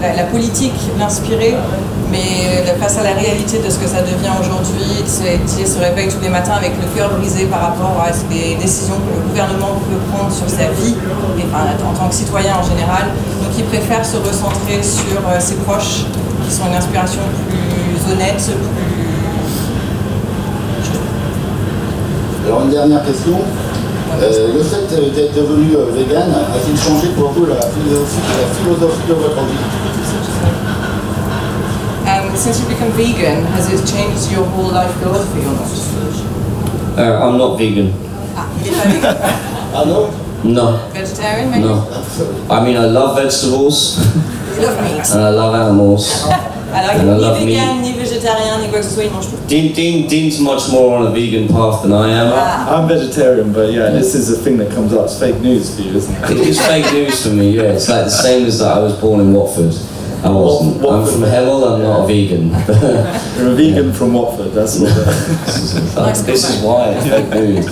[0.00, 1.54] la, politique l'inspirait,
[2.10, 5.78] mais face à la réalité de ce que ça devient aujourd'hui, il se- il se
[5.78, 9.28] réveille tous les matins avec le cœur brisé par rapport à des décisions que le
[9.28, 10.94] gouvernement peut prendre sur sa vie,
[11.88, 13.06] en tant que citoyen en général.
[13.42, 16.04] Donc il préfère se recentrer sur euh, ses proches,
[16.46, 17.22] qui sont une inspiration
[17.70, 18.52] plus honnête, plus...
[22.46, 23.38] Alors une dernière question.
[24.14, 29.08] Euh, le fait d'être devenu euh, vegan a-t-il changé pour vous la philosophie, la philosophie
[29.08, 29.58] de votre vie?
[32.06, 35.68] Um, since you become vegan, has it changed your whole life philosophy or not?
[36.98, 37.92] uh, I'm not vegan.
[38.36, 39.16] Ah, il est pas vegan.
[39.74, 40.08] Ah non?
[40.44, 40.78] No.
[40.94, 41.64] Vegetarian, maybe?
[41.64, 41.84] no.
[42.48, 43.98] I mean I love vegetables.
[44.56, 45.04] You love meat.
[45.12, 46.24] and I love animals.
[46.72, 47.92] Alors, And I love vegan, ni
[48.26, 49.36] végétarien, ni quoi que ce soit, il mange tout.
[49.48, 52.32] Dean, Dean, Dean's much more on a vegan path than I am.
[52.34, 52.76] Ah.
[52.76, 55.04] I'm vegetarian, but yeah, this is a thing that comes up.
[55.04, 56.30] It's fake news for you, isn't it?
[56.30, 57.74] It is fake news for me, yeah.
[57.74, 59.72] It's like the same as that I was born in Watford.
[60.24, 60.82] I wasn't.
[60.82, 62.50] I'm from Hemel, I'm not a vegan.
[63.38, 66.26] You're a vegan from Watford, that's what it is.
[66.26, 67.66] this is why it's fake news.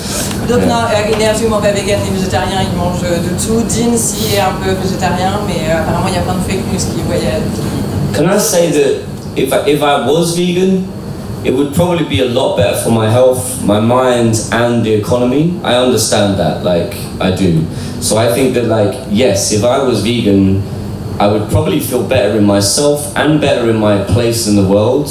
[0.47, 0.67] Donc Yeah.
[0.67, 3.63] non, euh, il n'est absolument pas vegan ni végétarien, il mange de tout.
[3.63, 6.65] Dean, si, est un peu végétarien, mais euh, apparemment il y a plein de fake
[6.71, 7.43] news qui voyagent.
[8.13, 10.89] Can I say that if I, if I was vegan,
[11.45, 15.61] it would probably be a lot better for my health, my mind, and the economy.
[15.63, 17.67] I understand that, like, I do.
[18.01, 20.63] So I think that, like, yes, if I was vegan,
[21.21, 25.09] I would probably feel better in myself and better in my place in the world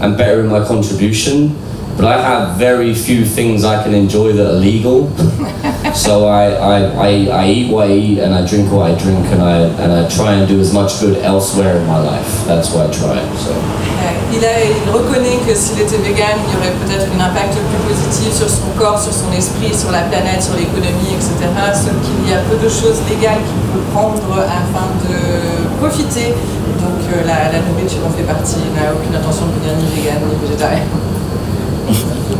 [0.00, 1.56] and better in my contribution.
[1.96, 5.08] But I have very few things I can enjoy that are legal.
[5.94, 6.78] so I, I,
[7.08, 7.10] I,
[7.44, 10.08] I eat what I eat and I drink what I drink and I, and I
[10.08, 12.46] try and do as much good elsewhere in my life.
[12.46, 13.18] That's what I try.
[13.38, 13.52] So.
[14.30, 17.82] Il, a- il reconnaît que s'il était vegan, il y aurait peut-être un impact plus
[17.88, 21.48] positif sur son corps, sur son esprit, sur la planète, sur l'économie, etc.
[21.72, 25.16] Sauf qu'il y a peu de choses légales qu'il peut prendre afin de
[25.80, 26.36] profiter.
[26.76, 28.60] Donc euh, la, la nourriture en fait partie.
[28.60, 30.84] Il n'a aucune intention de devenir ni vegan ni végétarien.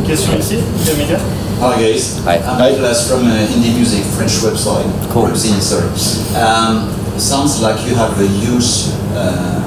[0.07, 0.59] Question ici,
[0.93, 1.19] Emilia
[1.59, 2.23] Hi guys.
[2.23, 2.39] Hi.
[2.39, 4.87] I'm Nicolas from uh, Indie Music, French website.
[5.11, 5.27] Cool.
[5.27, 5.91] Webzine, sorry.
[6.39, 6.87] Um,
[7.19, 9.59] sounds like you have a huge uh,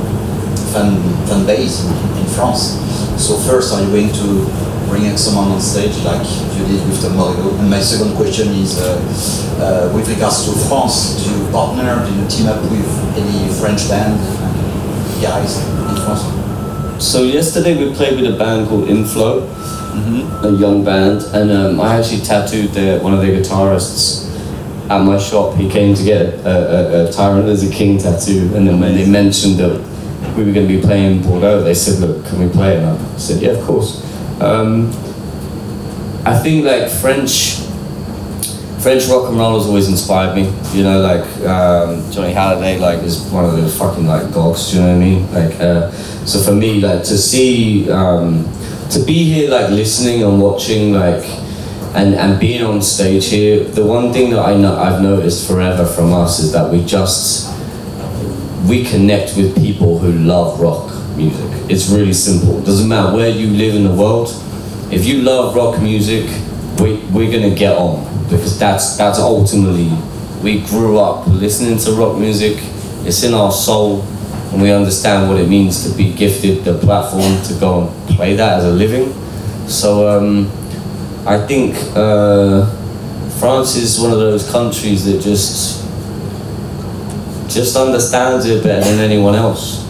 [0.71, 0.95] fan,
[1.27, 2.79] fan base in France.
[3.19, 4.47] So first, are you going to
[4.87, 6.23] bring someone on stage like
[6.55, 7.59] you did with Tom Morello?
[7.59, 8.95] And my second question is, uh,
[9.59, 12.87] uh, with regards to France, do you partner, do you team up with
[13.19, 14.15] any French band
[15.19, 16.23] guys in France?
[17.03, 19.43] So yesterday we played with a band called Inflow,
[19.91, 24.29] a young band, and um, I actually tattooed their, one of their guitarists
[24.89, 25.55] at my shop.
[25.55, 28.95] He came to get a, a, a Tyrant as a King tattoo, and then when
[28.95, 29.79] they mentioned that
[30.37, 33.17] we were going to be playing Bordeaux, they said, "Look, can we play?" And I
[33.17, 34.03] said, "Yeah, of course."
[34.41, 34.87] Um,
[36.25, 37.61] I think like French
[38.81, 40.51] French rock and roll has always inspired me.
[40.73, 44.71] You know, like um, Johnny Halliday, like is one of those fucking like gods.
[44.71, 45.33] Do you know what I mean?
[45.33, 45.91] Like, uh,
[46.25, 48.45] so for me, like to see, um,
[48.91, 51.23] to be here, like listening and watching, like,
[51.95, 53.63] and and being on stage here.
[53.63, 57.49] The one thing that I know I've noticed forever from us is that we just
[58.67, 61.49] we connect with people who love rock music.
[61.69, 62.59] It's really simple.
[62.59, 64.29] It doesn't matter where you live in the world.
[64.91, 66.25] If you love rock music,
[66.79, 69.89] we, we're gonna get on because that's that's ultimately
[70.41, 72.57] we grew up listening to rock music.
[73.05, 74.05] It's in our soul,
[74.51, 78.35] and we understand what it means to be gifted the platform to go and play
[78.35, 79.13] that as a living.
[79.67, 80.47] So um,
[81.25, 82.65] I think uh,
[83.39, 85.81] France is one of those countries that just
[87.49, 89.85] just understands it better than anyone else,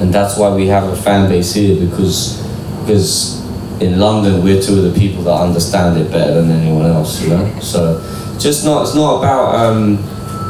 [0.00, 2.42] and that's why we have a fan base here because
[2.80, 3.42] because
[3.82, 7.30] in London, we're two of the people that understand it better than anyone else, you
[7.30, 7.58] know.
[7.60, 8.00] So,
[8.38, 9.96] just not it's not about um,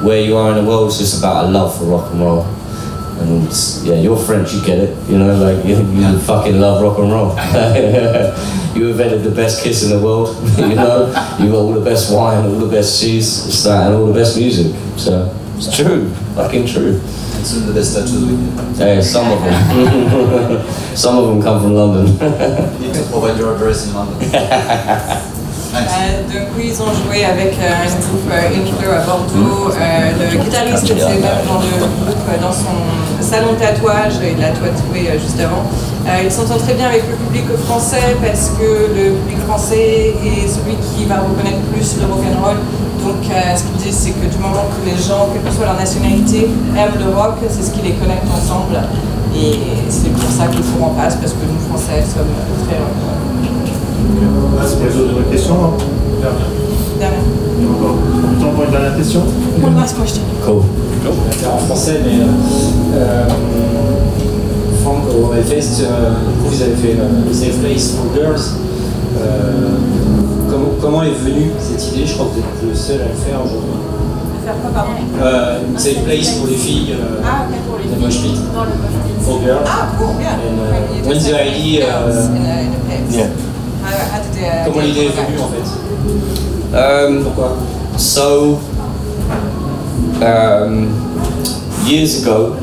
[0.04, 0.88] where you are in the world.
[0.88, 2.46] It's just about a love for rock and roll.
[3.22, 5.08] And yeah, you're French, you get it.
[5.08, 7.30] You know, like you, you fucking love rock and roll.
[8.76, 10.36] you invented the best kiss in the world.
[10.62, 11.06] You know,
[11.40, 14.14] you got all the best wine, all the best cheese, it's that, and all the
[14.14, 14.74] best music.
[14.96, 17.00] So it's true, fucking true.
[17.00, 18.84] And soon the best tattoos with you.
[18.84, 20.66] Yeah, some of them.
[20.96, 22.06] some of them come from London.
[22.80, 25.38] You need to provide your address in London.
[25.72, 25.78] Euh,
[26.28, 29.72] donc oui, ils ont joué avec euh, un groupe euh, à Bordeaux.
[29.72, 32.76] Euh, le guitariste était même dans le groupe, euh, dans son
[33.24, 35.64] salon de tatouage, il l'a tatoué euh, juste avant.
[36.04, 40.44] Euh, il s'entend très bien avec le public français parce que le public français est
[40.44, 42.60] celui qui va reconnaître plus le rock'n'roll.
[43.00, 45.74] Donc ce qu'ils disent, c'est que du moment que les gens, quelle que soit leur
[45.76, 48.78] nationalité, aiment le rock, c'est ce qui les connecte ensemble.
[49.34, 49.58] Et
[49.88, 52.30] c'est pour ça qu'ils font en passe, parce que nous, Français, sommes
[52.68, 52.78] très
[54.02, 54.60] rock.
[54.60, 55.54] Ah, c'est pour les autres questions
[56.20, 56.50] Dernière.
[56.98, 57.20] Dernière.
[57.58, 57.96] Il y a encore
[58.30, 59.20] du temps pour une dernière question
[59.62, 60.22] One last question.
[60.44, 60.62] Cool.
[61.52, 63.28] en français, mais euh, euh,
[64.82, 66.10] Franck, au Hellfest, euh,
[66.44, 68.40] vous avez fait euh, Safe Place for Girls.
[69.20, 69.68] Euh,
[70.50, 72.06] comment, comment est venue cette idée?
[72.06, 73.78] Je crois que vous êtes le seul à le faire aujourd'hui.
[74.44, 74.90] Faire quoi, pardon?
[75.22, 76.94] Euh, une Safe Place pour les filles.
[76.94, 77.90] Euh, Ah, ok, pour les pit.
[78.00, 79.22] Dans le mosh pit.
[79.22, 79.62] For girls.
[79.66, 80.34] Ah, cool, yeah.
[80.34, 83.16] And, uh, You when's the idea, uh, in a, in a pit.
[83.16, 83.26] Yeah.
[83.82, 87.26] How, how did the, Comment l'idée est fait Um,
[87.98, 88.58] So,
[90.22, 90.88] um,
[91.84, 92.56] years ago,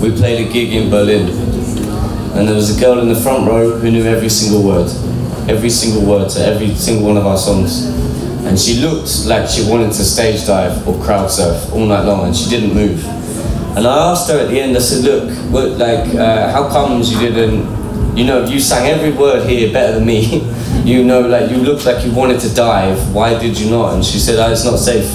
[0.00, 1.28] we played a gig in Berlin,
[2.34, 4.90] and there was a girl in the front row who knew every single word,
[5.48, 7.86] every single word to every single one of our songs.
[8.46, 12.26] And she looked like she wanted to stage dive or crowd surf all night long,
[12.26, 13.04] and she didn't move.
[13.76, 17.12] And I asked her at the end, I said, Look, what, like, uh, how comes
[17.12, 17.77] you didn't
[18.18, 20.42] you know, you sang every word here better than me.
[20.84, 23.14] you know, like you looked like you wanted to dive.
[23.14, 23.94] Why did you not?
[23.94, 25.06] And she said, oh, it's not safe.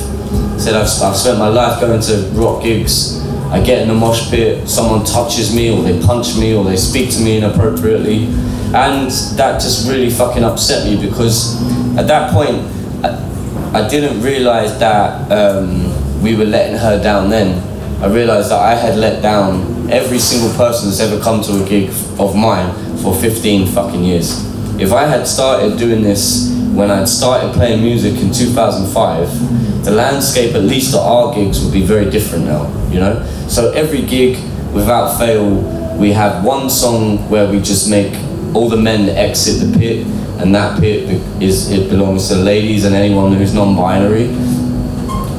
[0.58, 3.22] said, I've, I've spent my life going to rock gigs.
[3.52, 6.78] I get in a mosh pit, someone touches me, or they punch me, or they
[6.78, 8.28] speak to me inappropriately.
[8.74, 11.62] And that just really fucking upset me because
[11.98, 12.56] at that point,
[13.04, 17.62] I, I didn't realize that um, we were letting her down then.
[18.02, 21.68] I realized that I had let down every single person that's ever come to a
[21.68, 24.44] gig of mine for 15 fucking years.
[24.80, 30.56] If I had started doing this when I'd started playing music in 2005, the landscape,
[30.56, 33.24] at least at our gigs, would be very different now, you know?
[33.48, 34.38] So every gig,
[34.74, 35.62] without fail,
[35.98, 38.16] we have one song where we just make
[38.56, 40.08] all the men exit the pit,
[40.42, 44.30] and that pit is it belongs to ladies and anyone who's non-binary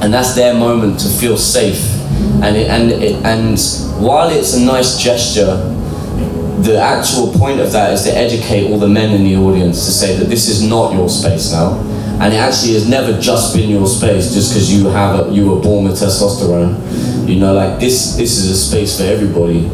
[0.04, 1.82] and that's their moment to feel safe.
[2.42, 3.58] And it, and it, and
[4.04, 5.56] while it's a nice gesture,
[6.62, 9.92] the actual point of that is to educate all the men in the audience to
[9.92, 11.78] say that this is not your space now,
[12.20, 15.50] and it actually has never just been your space just because you have a, you
[15.50, 17.28] were born with testosterone.
[17.28, 19.66] You know, like this this is a space for everybody.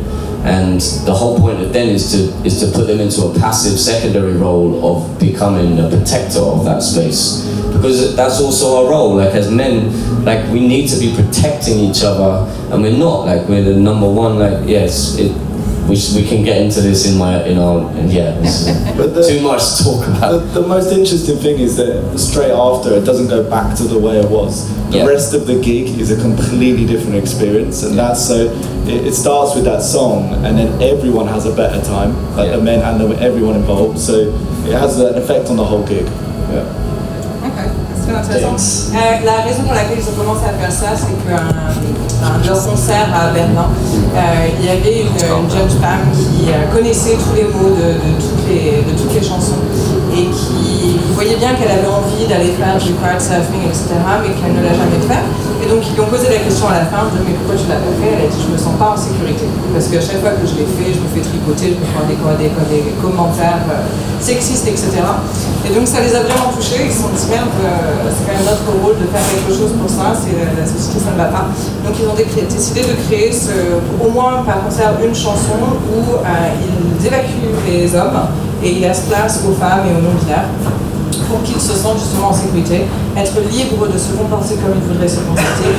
[0.42, 3.78] And the whole point of then is to is to put them into a passive
[3.78, 9.34] secondary role of becoming a protector of that space because that's also our role like
[9.34, 13.62] as men like we need to be protecting each other and we're not like we're
[13.62, 15.30] the number one like yes it
[15.90, 19.28] we, sh- we can get into this in my in our and yeah this is
[19.32, 23.04] too much to talk about The, the most interesting thing is that straight after it
[23.04, 24.52] doesn't go back to the way it was.
[24.90, 25.06] The Yeah.
[25.14, 28.36] rest of the gig is a completely different experience, and that's so.
[28.92, 32.60] It, it starts with that song, and then everyone has a better time, like the
[32.60, 33.98] men and the, everyone involved.
[34.00, 34.14] So
[34.66, 36.06] it has an effect on the whole gig.
[36.50, 36.66] Yeah.
[37.94, 38.56] C'est très intéressant.
[38.94, 41.70] Euh, la raison pour laquelle ils ont commencé à faire ça, c'est qu'un euh,
[42.22, 46.50] un de leurs concerts à Berlin, euh, il y avait une, une jeune femme qui
[46.50, 49.60] euh, connaissait tous les mots de, de toutes les, de toutes les chansons
[50.12, 54.54] et qui voyait bien qu'elle avait envie d'aller faire du crowd surfing, etc., mais qu'elle
[54.58, 55.22] ne l'a jamais fait.
[55.62, 57.68] Et donc ils lui ont posé la question à la fin, de mais pourquoi tu
[57.70, 58.10] l'as pas fait?
[58.18, 59.46] Elle a dit je me sens pas en sécurité.
[59.70, 62.02] Parce qu'à chaque fois que je l'ai fait, je me fais tripoter, je me prends
[62.10, 63.86] des, des, des commentaires euh,
[64.18, 64.98] sexistes, etc.
[65.62, 68.34] Et donc ça les a vraiment touchés, ils se sont dit merde, euh, c'est quand
[68.34, 71.20] même notre rôle de faire quelque chose pour ça, c'est la, la société ça ne
[71.22, 71.46] va pas.
[71.86, 73.30] Donc ils décré- décidé de créer
[74.04, 75.58] au moins par concert une chanson
[75.94, 78.20] où euh, ils évacuent les hommes
[78.62, 80.48] et ils laissent place aux femmes et aux non-binaires
[81.28, 82.82] pour qu'ils se sentent justement en sécurité,
[83.16, 85.70] être libres de se comporter comme ils voudraient se comporter.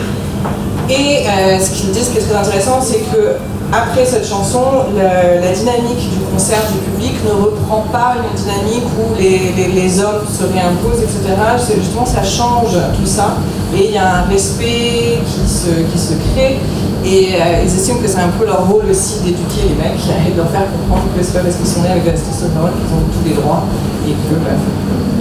[0.92, 3.38] Et euh, ce qu'ils disent qui est très intéressant, c'est que
[3.72, 4.60] après cette chanson,
[4.94, 10.28] la dynamique du concert du public ne reprend pas une dynamique où les, les, hommes
[10.28, 11.40] se réimposent, etc.
[11.58, 13.38] C'est justement ça change tout ça.
[13.74, 16.60] Et il y a un respect qui se, qui se crée.
[17.06, 20.32] Et euh, ils estiment que c'est un peu leur rôle aussi d'éduquer les mecs et
[20.32, 22.72] de leur faire comprendre que c'est pas parce qu'ils sont nés avec de la parole
[22.76, 23.64] qu'ils ont tous les droits
[24.06, 24.60] et que bah,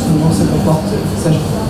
[0.00, 0.90] tout le monde se comporte
[1.22, 1.69] sagement.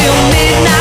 [0.00, 0.79] till midnight.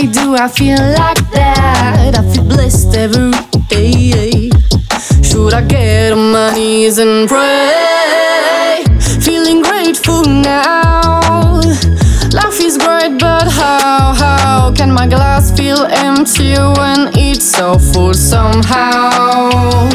[0.00, 2.16] why do I feel like that?
[2.16, 3.32] I feel blessed every
[3.68, 4.50] day.
[5.22, 8.84] Should I get on my knees and pray?
[9.20, 11.60] Feeling grateful now.
[12.32, 18.14] Life is great, but how, how can my glass feel empty when it's so full
[18.14, 19.90] somehow?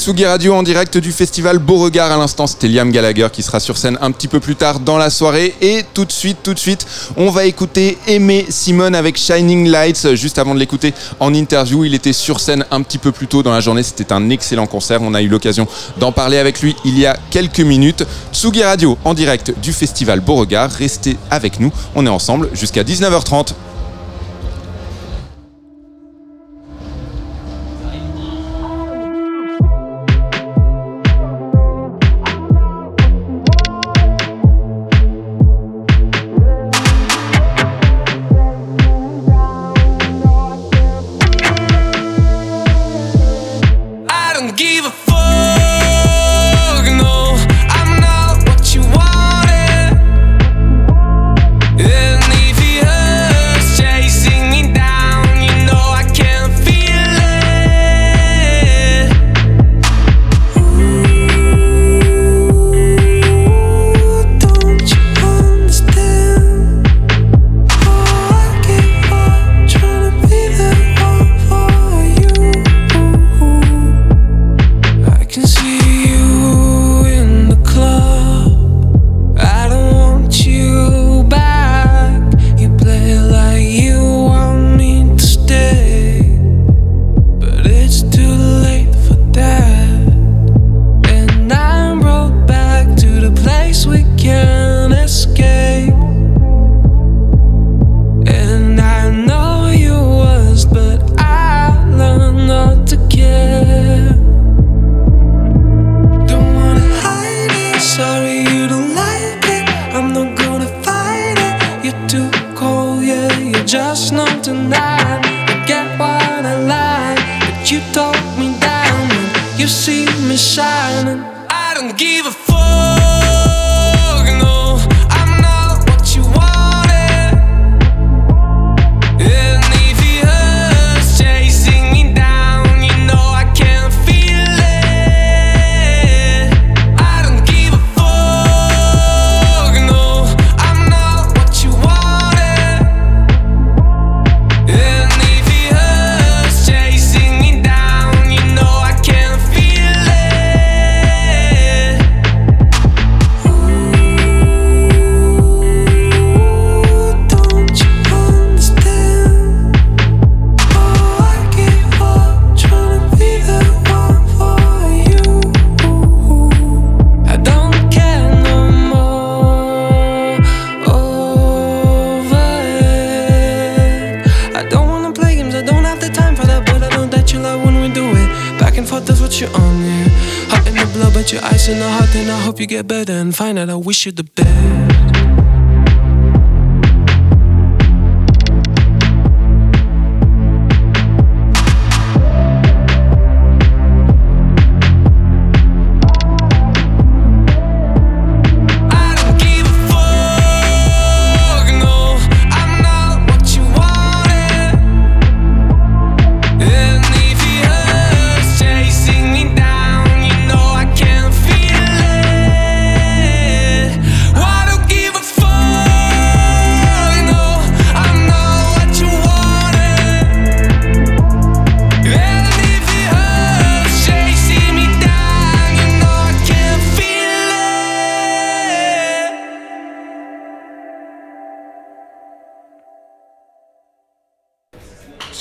[0.00, 2.10] Tsugi Radio en direct du festival Beauregard.
[2.10, 4.96] À l'instant, c'était Liam Gallagher qui sera sur scène un petit peu plus tard dans
[4.96, 5.54] la soirée.
[5.60, 6.86] Et tout de suite, tout de suite,
[7.18, 10.14] on va écouter Aimé Simone avec Shining Lights.
[10.14, 13.42] Juste avant de l'écouter en interview, il était sur scène un petit peu plus tôt
[13.42, 13.82] dans la journée.
[13.82, 15.02] C'était un excellent concert.
[15.02, 15.68] On a eu l'occasion
[15.98, 18.06] d'en parler avec lui il y a quelques minutes.
[18.32, 20.70] Tsugi Radio en direct du festival Beauregard.
[20.70, 21.70] Restez avec nous.
[21.94, 23.48] On est ensemble jusqu'à 19h30.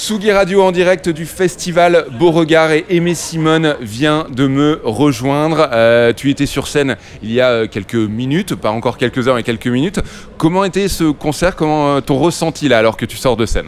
[0.09, 5.69] Tsugi Radio en direct du festival Beauregard et Aimé Simone vient de me rejoindre.
[5.71, 9.35] Euh, tu étais sur scène il y a euh, quelques minutes, pas encore quelques heures
[9.35, 9.99] mais quelques minutes.
[10.39, 11.55] Comment était ce concert?
[11.55, 13.67] Comment euh, ton ressenti là alors que tu sors de scène?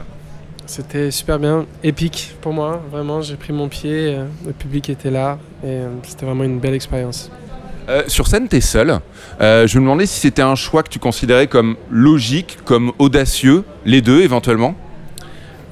[0.66, 3.22] C'était super bien, épique pour moi, vraiment.
[3.22, 7.30] J'ai pris mon pied, le public était là et c'était vraiment une belle expérience.
[7.90, 9.00] Euh, sur scène, tu es seul.
[9.42, 13.64] Euh, je me demandais si c'était un choix que tu considérais comme logique, comme audacieux,
[13.86, 14.76] les deux éventuellement.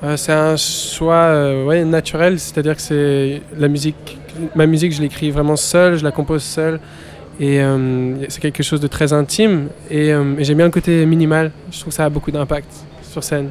[0.03, 4.17] Euh, c'est un choix euh, naturel, c'est-à-dire que c'est la musique,
[4.55, 6.79] ma musique, je l'écris vraiment seul, je la compose seul,
[7.39, 9.67] et euh, c'est quelque chose de très intime.
[9.89, 11.51] Et, euh, et j'aime bien le côté minimal.
[11.71, 12.71] Je trouve que ça a beaucoup d'impact
[13.11, 13.49] sur scène.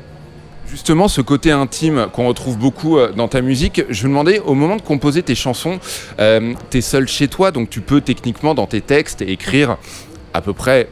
[0.70, 4.76] Justement, ce côté intime qu'on retrouve beaucoup dans ta musique, je me demandais, au moment
[4.76, 5.78] de composer tes chansons,
[6.20, 9.78] euh, tu es seul chez toi, donc tu peux techniquement dans tes textes écrire
[10.34, 10.88] à peu près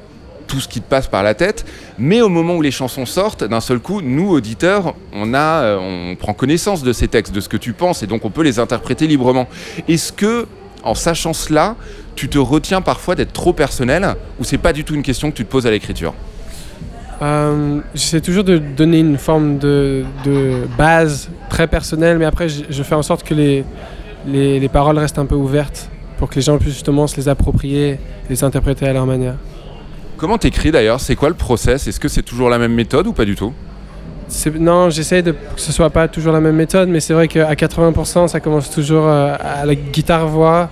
[0.46, 1.66] tout ce qui te passe par la tête,
[1.98, 6.10] mais au moment où les chansons sortent, d'un seul coup, nous, auditeurs, on, a, euh,
[6.10, 8.42] on prend connaissance de ces textes, de ce que tu penses, et donc on peut
[8.42, 9.48] les interpréter librement.
[9.88, 10.46] Est-ce que,
[10.82, 11.76] en sachant cela,
[12.14, 15.36] tu te retiens parfois d'être trop personnel, ou c'est pas du tout une question que
[15.36, 16.14] tu te poses à l'écriture?
[17.22, 20.04] Euh, J'essaie toujours de donner une forme de,
[20.76, 23.64] base très personnelle, mais après, je, je fais en sorte que les,
[24.26, 27.28] les, les paroles restent un peu ouvertes pour que les gens puissent justement se les
[27.28, 27.98] approprier et
[28.28, 29.36] les interpréter à leur manière.
[30.16, 31.00] Comment t'écris d'ailleurs?
[31.00, 31.86] C'est quoi le process?
[31.86, 33.52] Est-ce que c'est toujours la même méthode ou pas du tout?
[34.58, 37.52] Non, j'essaie de que ce soit pas toujours la même méthode, mais c'est vrai qu'à
[37.54, 40.68] 80%, ça commence toujours euh, à la guitare-voix,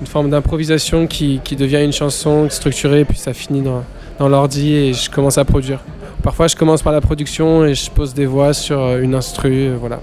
[0.00, 3.84] une forme d'improvisation qui, qui devient une chanson structurée, puis ça finit dans,
[4.18, 5.80] dans l'ordi et je commence à produire.
[6.22, 9.68] Parfois, je commence par la production et je pose des voix sur euh, une instru,
[9.68, 10.00] euh, voilà.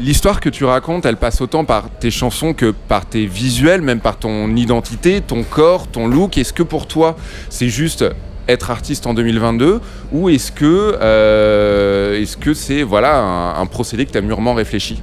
[0.00, 4.00] L'histoire que tu racontes, elle passe autant par tes chansons que par tes visuels, même
[4.00, 6.38] par ton identité, ton corps, ton look.
[6.38, 7.16] Est-ce que pour toi,
[7.50, 8.04] c'est juste
[8.48, 9.80] être artiste en 2022
[10.12, 14.54] ou est-ce que euh, est-ce que c'est voilà un, un procédé que tu as mûrement
[14.54, 15.02] réfléchi?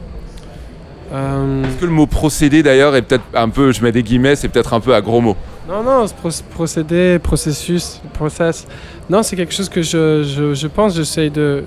[1.13, 4.35] Euh, Est-ce que le mot procédé d'ailleurs est peut-être un peu, je mets des guillemets,
[4.35, 5.37] c'est peut-être un peu à gros mots?
[5.69, 8.65] Non, non, ce proc- procédé, processus, process.
[9.09, 11.63] Non, c'est quelque chose que je, je, je pense, j'essaie de.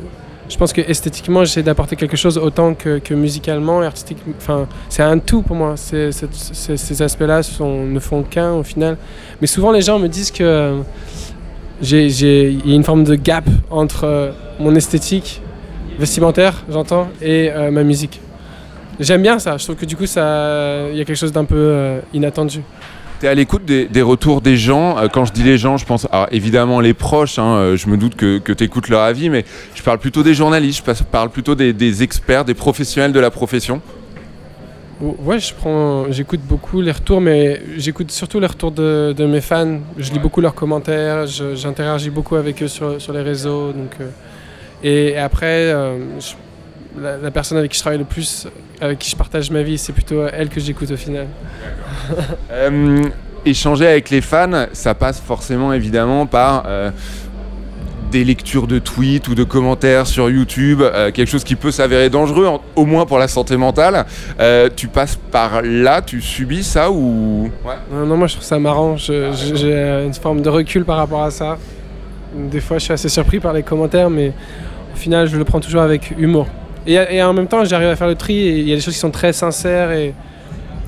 [0.50, 4.34] Je pense que esthétiquement, j'essaie d'apporter quelque chose autant que, musicalement, artistiquement.
[4.36, 5.76] Enfin, c'est un tout pour moi.
[5.76, 8.96] Ces aspects-là ne font qu'un au final.
[9.40, 10.82] Mais souvent, les gens me disent que euh,
[11.80, 15.40] il y a une forme de gap entre euh, mon esthétique
[16.00, 18.20] vestimentaire, j'entends, et euh, ma musique.
[18.98, 19.56] J'aime bien ça.
[19.56, 22.62] Je trouve que du coup, il y a quelque chose d'un peu inattendu.
[23.20, 24.96] Tu es à l'écoute des, des retours des gens.
[24.98, 27.38] Euh, Quand je dis les gens, je pense alors, évidemment les proches.
[27.38, 29.44] hein, euh, je me doute que, que tu écoutes leur avis, mais
[29.74, 33.30] je parle plutôt des journalistes, je parle plutôt des, des experts, des professionnels de la
[33.30, 33.82] profession.
[35.02, 39.26] Ou- Ouais, je prends, j'écoute beaucoup les retours, mais j'écoute surtout les retours de, de
[39.26, 39.80] mes fans.
[39.98, 43.72] Je lis beaucoup leurs commentaires, j'interagis beaucoup avec eux sur, sur les réseaux.
[43.72, 44.08] Donc, euh,
[44.82, 46.34] et après, euh, je-
[46.98, 48.46] la, la personne avec qui je travaille le plus,
[48.80, 51.26] avec qui je partage ma vie, c'est plutôt elle que j'écoute au final.
[52.52, 53.02] Euh,
[53.44, 56.90] échanger avec les fans, ça passe forcément évidemment par euh,
[58.10, 62.10] des lectures de tweets ou de commentaires sur YouTube, euh, quelque chose qui peut s'avérer
[62.10, 64.04] dangereux, en- au moins pour la santé mentale.
[64.40, 67.50] Euh, tu passes par là, tu subis ça ou?
[67.92, 68.96] Non, non, moi je trouve ça marrant.
[68.96, 69.72] Je- J'ai
[70.04, 71.56] une forme de recul par rapport à ça.
[72.34, 74.32] Des fois, je suis assez surpris par les commentaires, mais
[74.92, 76.46] au final, je le prends toujours avec humour.
[76.86, 78.34] Et, en même temps, j'arrive à faire le tri.
[78.34, 80.14] Il y a des choses qui sont très sincères et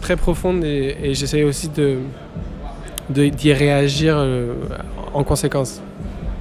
[0.00, 1.98] très profondes, et, et j'essaie aussi de
[3.10, 4.54] d'y réagir euh,
[5.12, 5.82] en conséquence.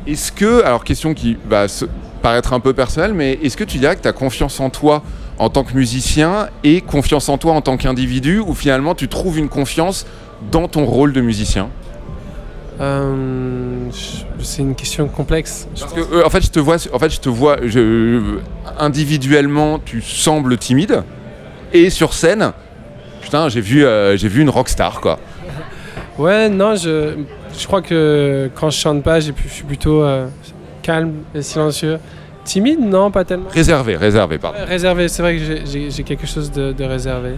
[0.07, 1.65] Est-ce que, alors question qui va
[2.22, 5.03] paraître un peu personnelle, mais est-ce que tu dirais que tu as confiance en toi
[5.38, 9.38] en tant que musicien et confiance en toi en tant qu'individu, ou finalement tu trouves
[9.38, 10.06] une confiance
[10.52, 11.69] dans ton rôle de musicien?
[12.81, 13.89] Euh,
[14.41, 15.67] C'est une question complexe.
[15.75, 18.37] Je Parce que, euh, en fait, je te vois, en fait, je te vois je-
[18.79, 21.03] individuellement, tu sembles timide,
[21.73, 22.51] et sur scène,
[23.21, 25.19] putain, j'ai vu, euh, j'ai vu une rockstar, quoi.
[26.17, 27.15] Ouais, non, je,
[27.57, 30.27] je crois que quand je chante pas, je suis plutôt euh,
[30.81, 31.99] calme et silencieux.
[32.43, 33.49] Timide, non, pas tellement.
[33.53, 34.57] Réservé, réservé, pardon.
[34.57, 37.33] Ouais, Réservé, c'est vrai que j'ai- quelque chose de, de réservé.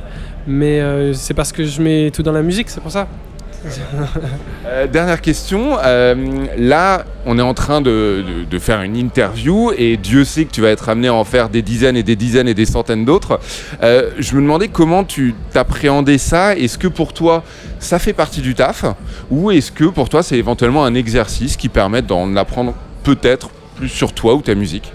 [0.47, 3.07] Mais euh, c'est parce que je mets tout dans la musique, c'est pour ça.
[4.65, 5.77] Euh, dernière question.
[5.83, 6.15] euh,
[6.57, 10.51] là, on est en train de, de- de faire une interview et Dieu sait que
[10.51, 13.05] tu vas être amené à en faire des dizaines et des dizaines et des centaines
[13.05, 13.39] d'autres.
[13.81, 16.55] Euh, je me demandais comment tu t'appréhendais ça.
[16.55, 17.43] Est-ce que pour toi,
[17.79, 18.85] ça fait partie du taf
[19.31, 22.73] ou est-ce que pour toi, c'est éventuellement un exercice qui permet d'en apprendre
[23.03, 24.91] peut-être plus sur toi ou ta musique?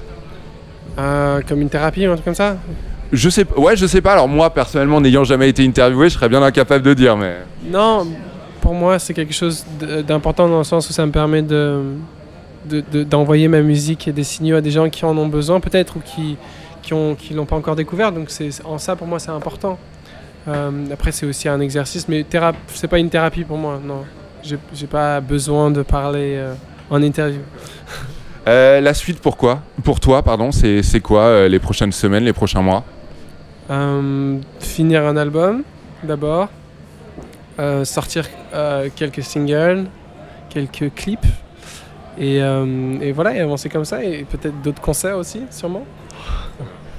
[0.96, 2.56] Comme une thérapie ou un truc comme ça?
[3.12, 4.12] Je sais, ouais, je sais pas.
[4.12, 7.36] Alors moi, personnellement, n'ayant jamais été interviewé, je serais bien incapable de dire, mais.
[7.70, 8.06] Non,
[8.68, 9.64] pour moi, c'est quelque chose
[10.06, 11.82] d'important dans le sens où ça me permet de
[12.68, 15.58] de- de- d'envoyer ma musique et des signaux à des gens qui en ont besoin
[15.58, 16.36] peut-être ou qui
[16.82, 18.12] qui ont qui l'ont pas encore découvert.
[18.12, 19.78] Donc c'est en ça pour moi c'est important.
[20.48, 22.26] Euh, après c'est aussi un exercice, mais
[22.74, 23.80] c'est pas une thérapie pour moi.
[23.82, 24.04] Non,
[24.42, 26.52] j'ai pas besoin de parler euh,
[26.90, 27.40] en interview.
[28.46, 29.60] Euh, la suite, pourquoi?
[29.84, 32.82] Pour toi, pardon, c'est c'est quoi les prochaines semaines, les prochains mois?
[34.60, 35.62] Finir un album
[36.02, 36.48] d'abord,
[37.60, 38.24] Euh, sortir
[38.54, 39.86] euh, quelques singles,
[40.48, 41.26] quelques clips,
[42.16, 45.84] et, euh, et voilà, et avancer comme ça, et peut-être d'autres concerts aussi, sûrement.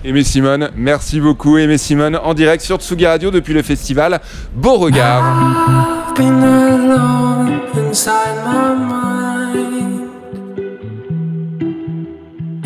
[0.04, 4.20] Aimé Simone, merci beaucoup Aimé Simone, en direct sur Tsugi Radio depuis le festival
[4.54, 5.24] Beauregard.
[5.24, 10.10] I've been alone inside my mind.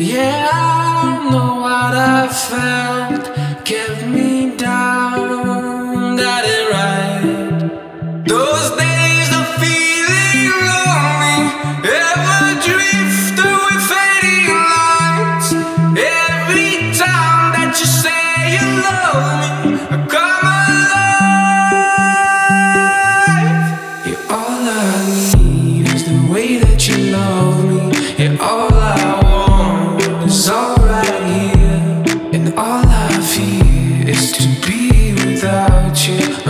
[0.00, 3.30] Yeah, I don't know what I felt
[3.64, 4.23] kept me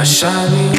[0.05, 0.74] shining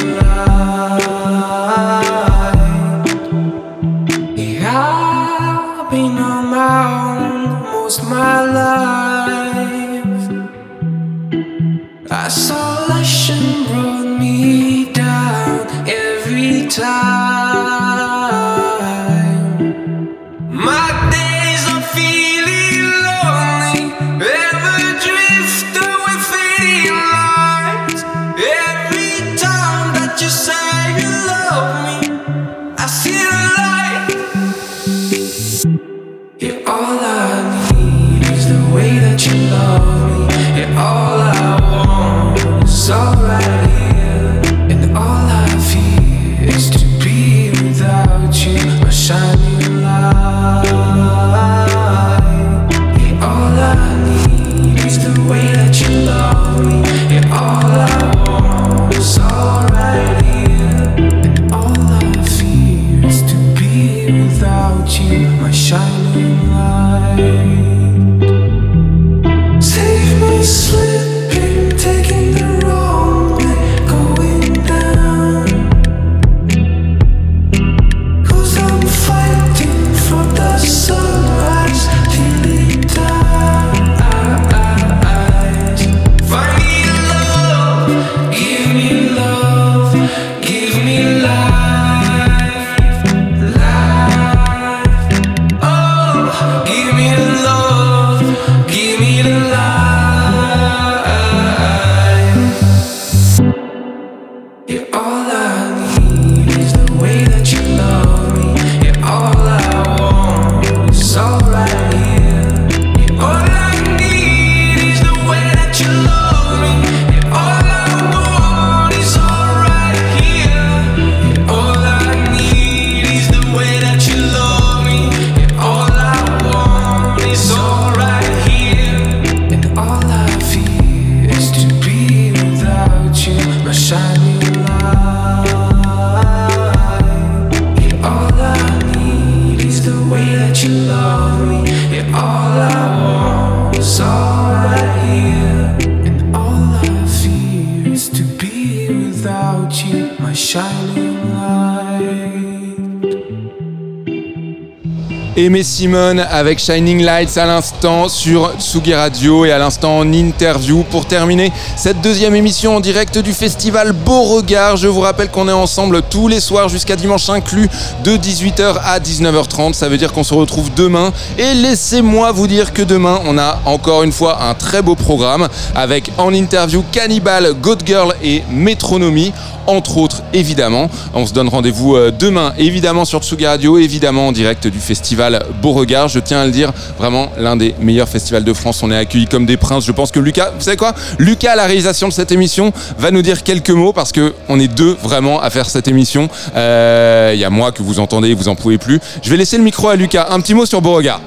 [155.56, 160.84] Aimé Simone avec Shining Lights à l'instant sur Tsugi Radio et à l'instant en interview
[160.84, 164.78] pour terminer cette deuxième émission en direct du festival Beauregard.
[164.78, 167.68] Je vous rappelle qu'on est ensemble tous les soirs jusqu'à dimanche inclus
[168.04, 169.74] de 18h à 19h30.
[169.74, 173.60] Ça veut dire qu'on se retrouve demain et laissez-moi vous dire que demain on a
[173.66, 179.34] encore une fois un très beau programme avec en interview Cannibal, God Girl et Métronomie
[179.66, 180.88] entre autres évidemment.
[181.12, 185.44] On se donne rendez-vous euh, demain évidemment sur Tsugi Radio, évidemment en direct du festival
[185.60, 185.65] Beauregard.
[185.66, 188.82] Je tiens à le dire, vraiment l'un des meilleurs festivals de France.
[188.82, 189.84] On est accueillis comme des princes.
[189.84, 190.94] Je pense que Lucas, vous savez quoi?
[191.18, 194.60] Lucas à la réalisation de cette émission va nous dire quelques mots parce que on
[194.60, 196.28] est deux vraiment à faire cette émission.
[196.54, 199.00] Euh, Il y a moi que vous entendez, vous en pouvez plus.
[199.22, 200.28] Je vais laisser le micro à Lucas.
[200.30, 201.20] Un petit mot sur Beauregard.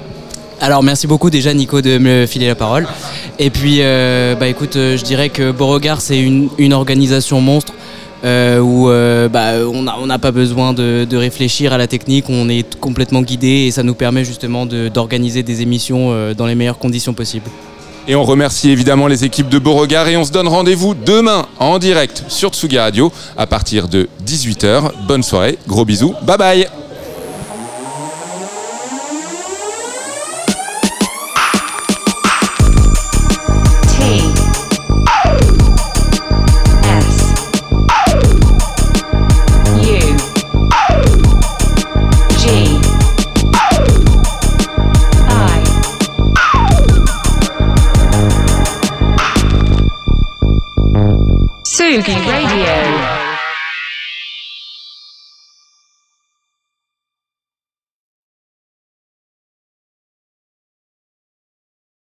[0.61, 2.88] Alors merci beaucoup déjà Nico de me filer la parole.
[3.40, 7.74] Et puis euh, bah écoute, euh, je dirais que Beauregard c'est une organisation monstre
[8.24, 12.80] euh, où euh, bah, on n'a pas besoin de, réfléchir à la technique, on est
[12.80, 17.14] complètement guidé et ça nous permet justement d'organiser des émissions euh, dans les meilleures conditions
[17.14, 17.50] possibles.
[18.08, 21.78] Et on remercie évidemment les équipes de Beauregard et on se donne rendez-vous demain en
[21.78, 24.91] direct sur Tsugi Radio à partir de 18h.
[25.08, 26.78] Bonne soirée, gros bisous, bye bye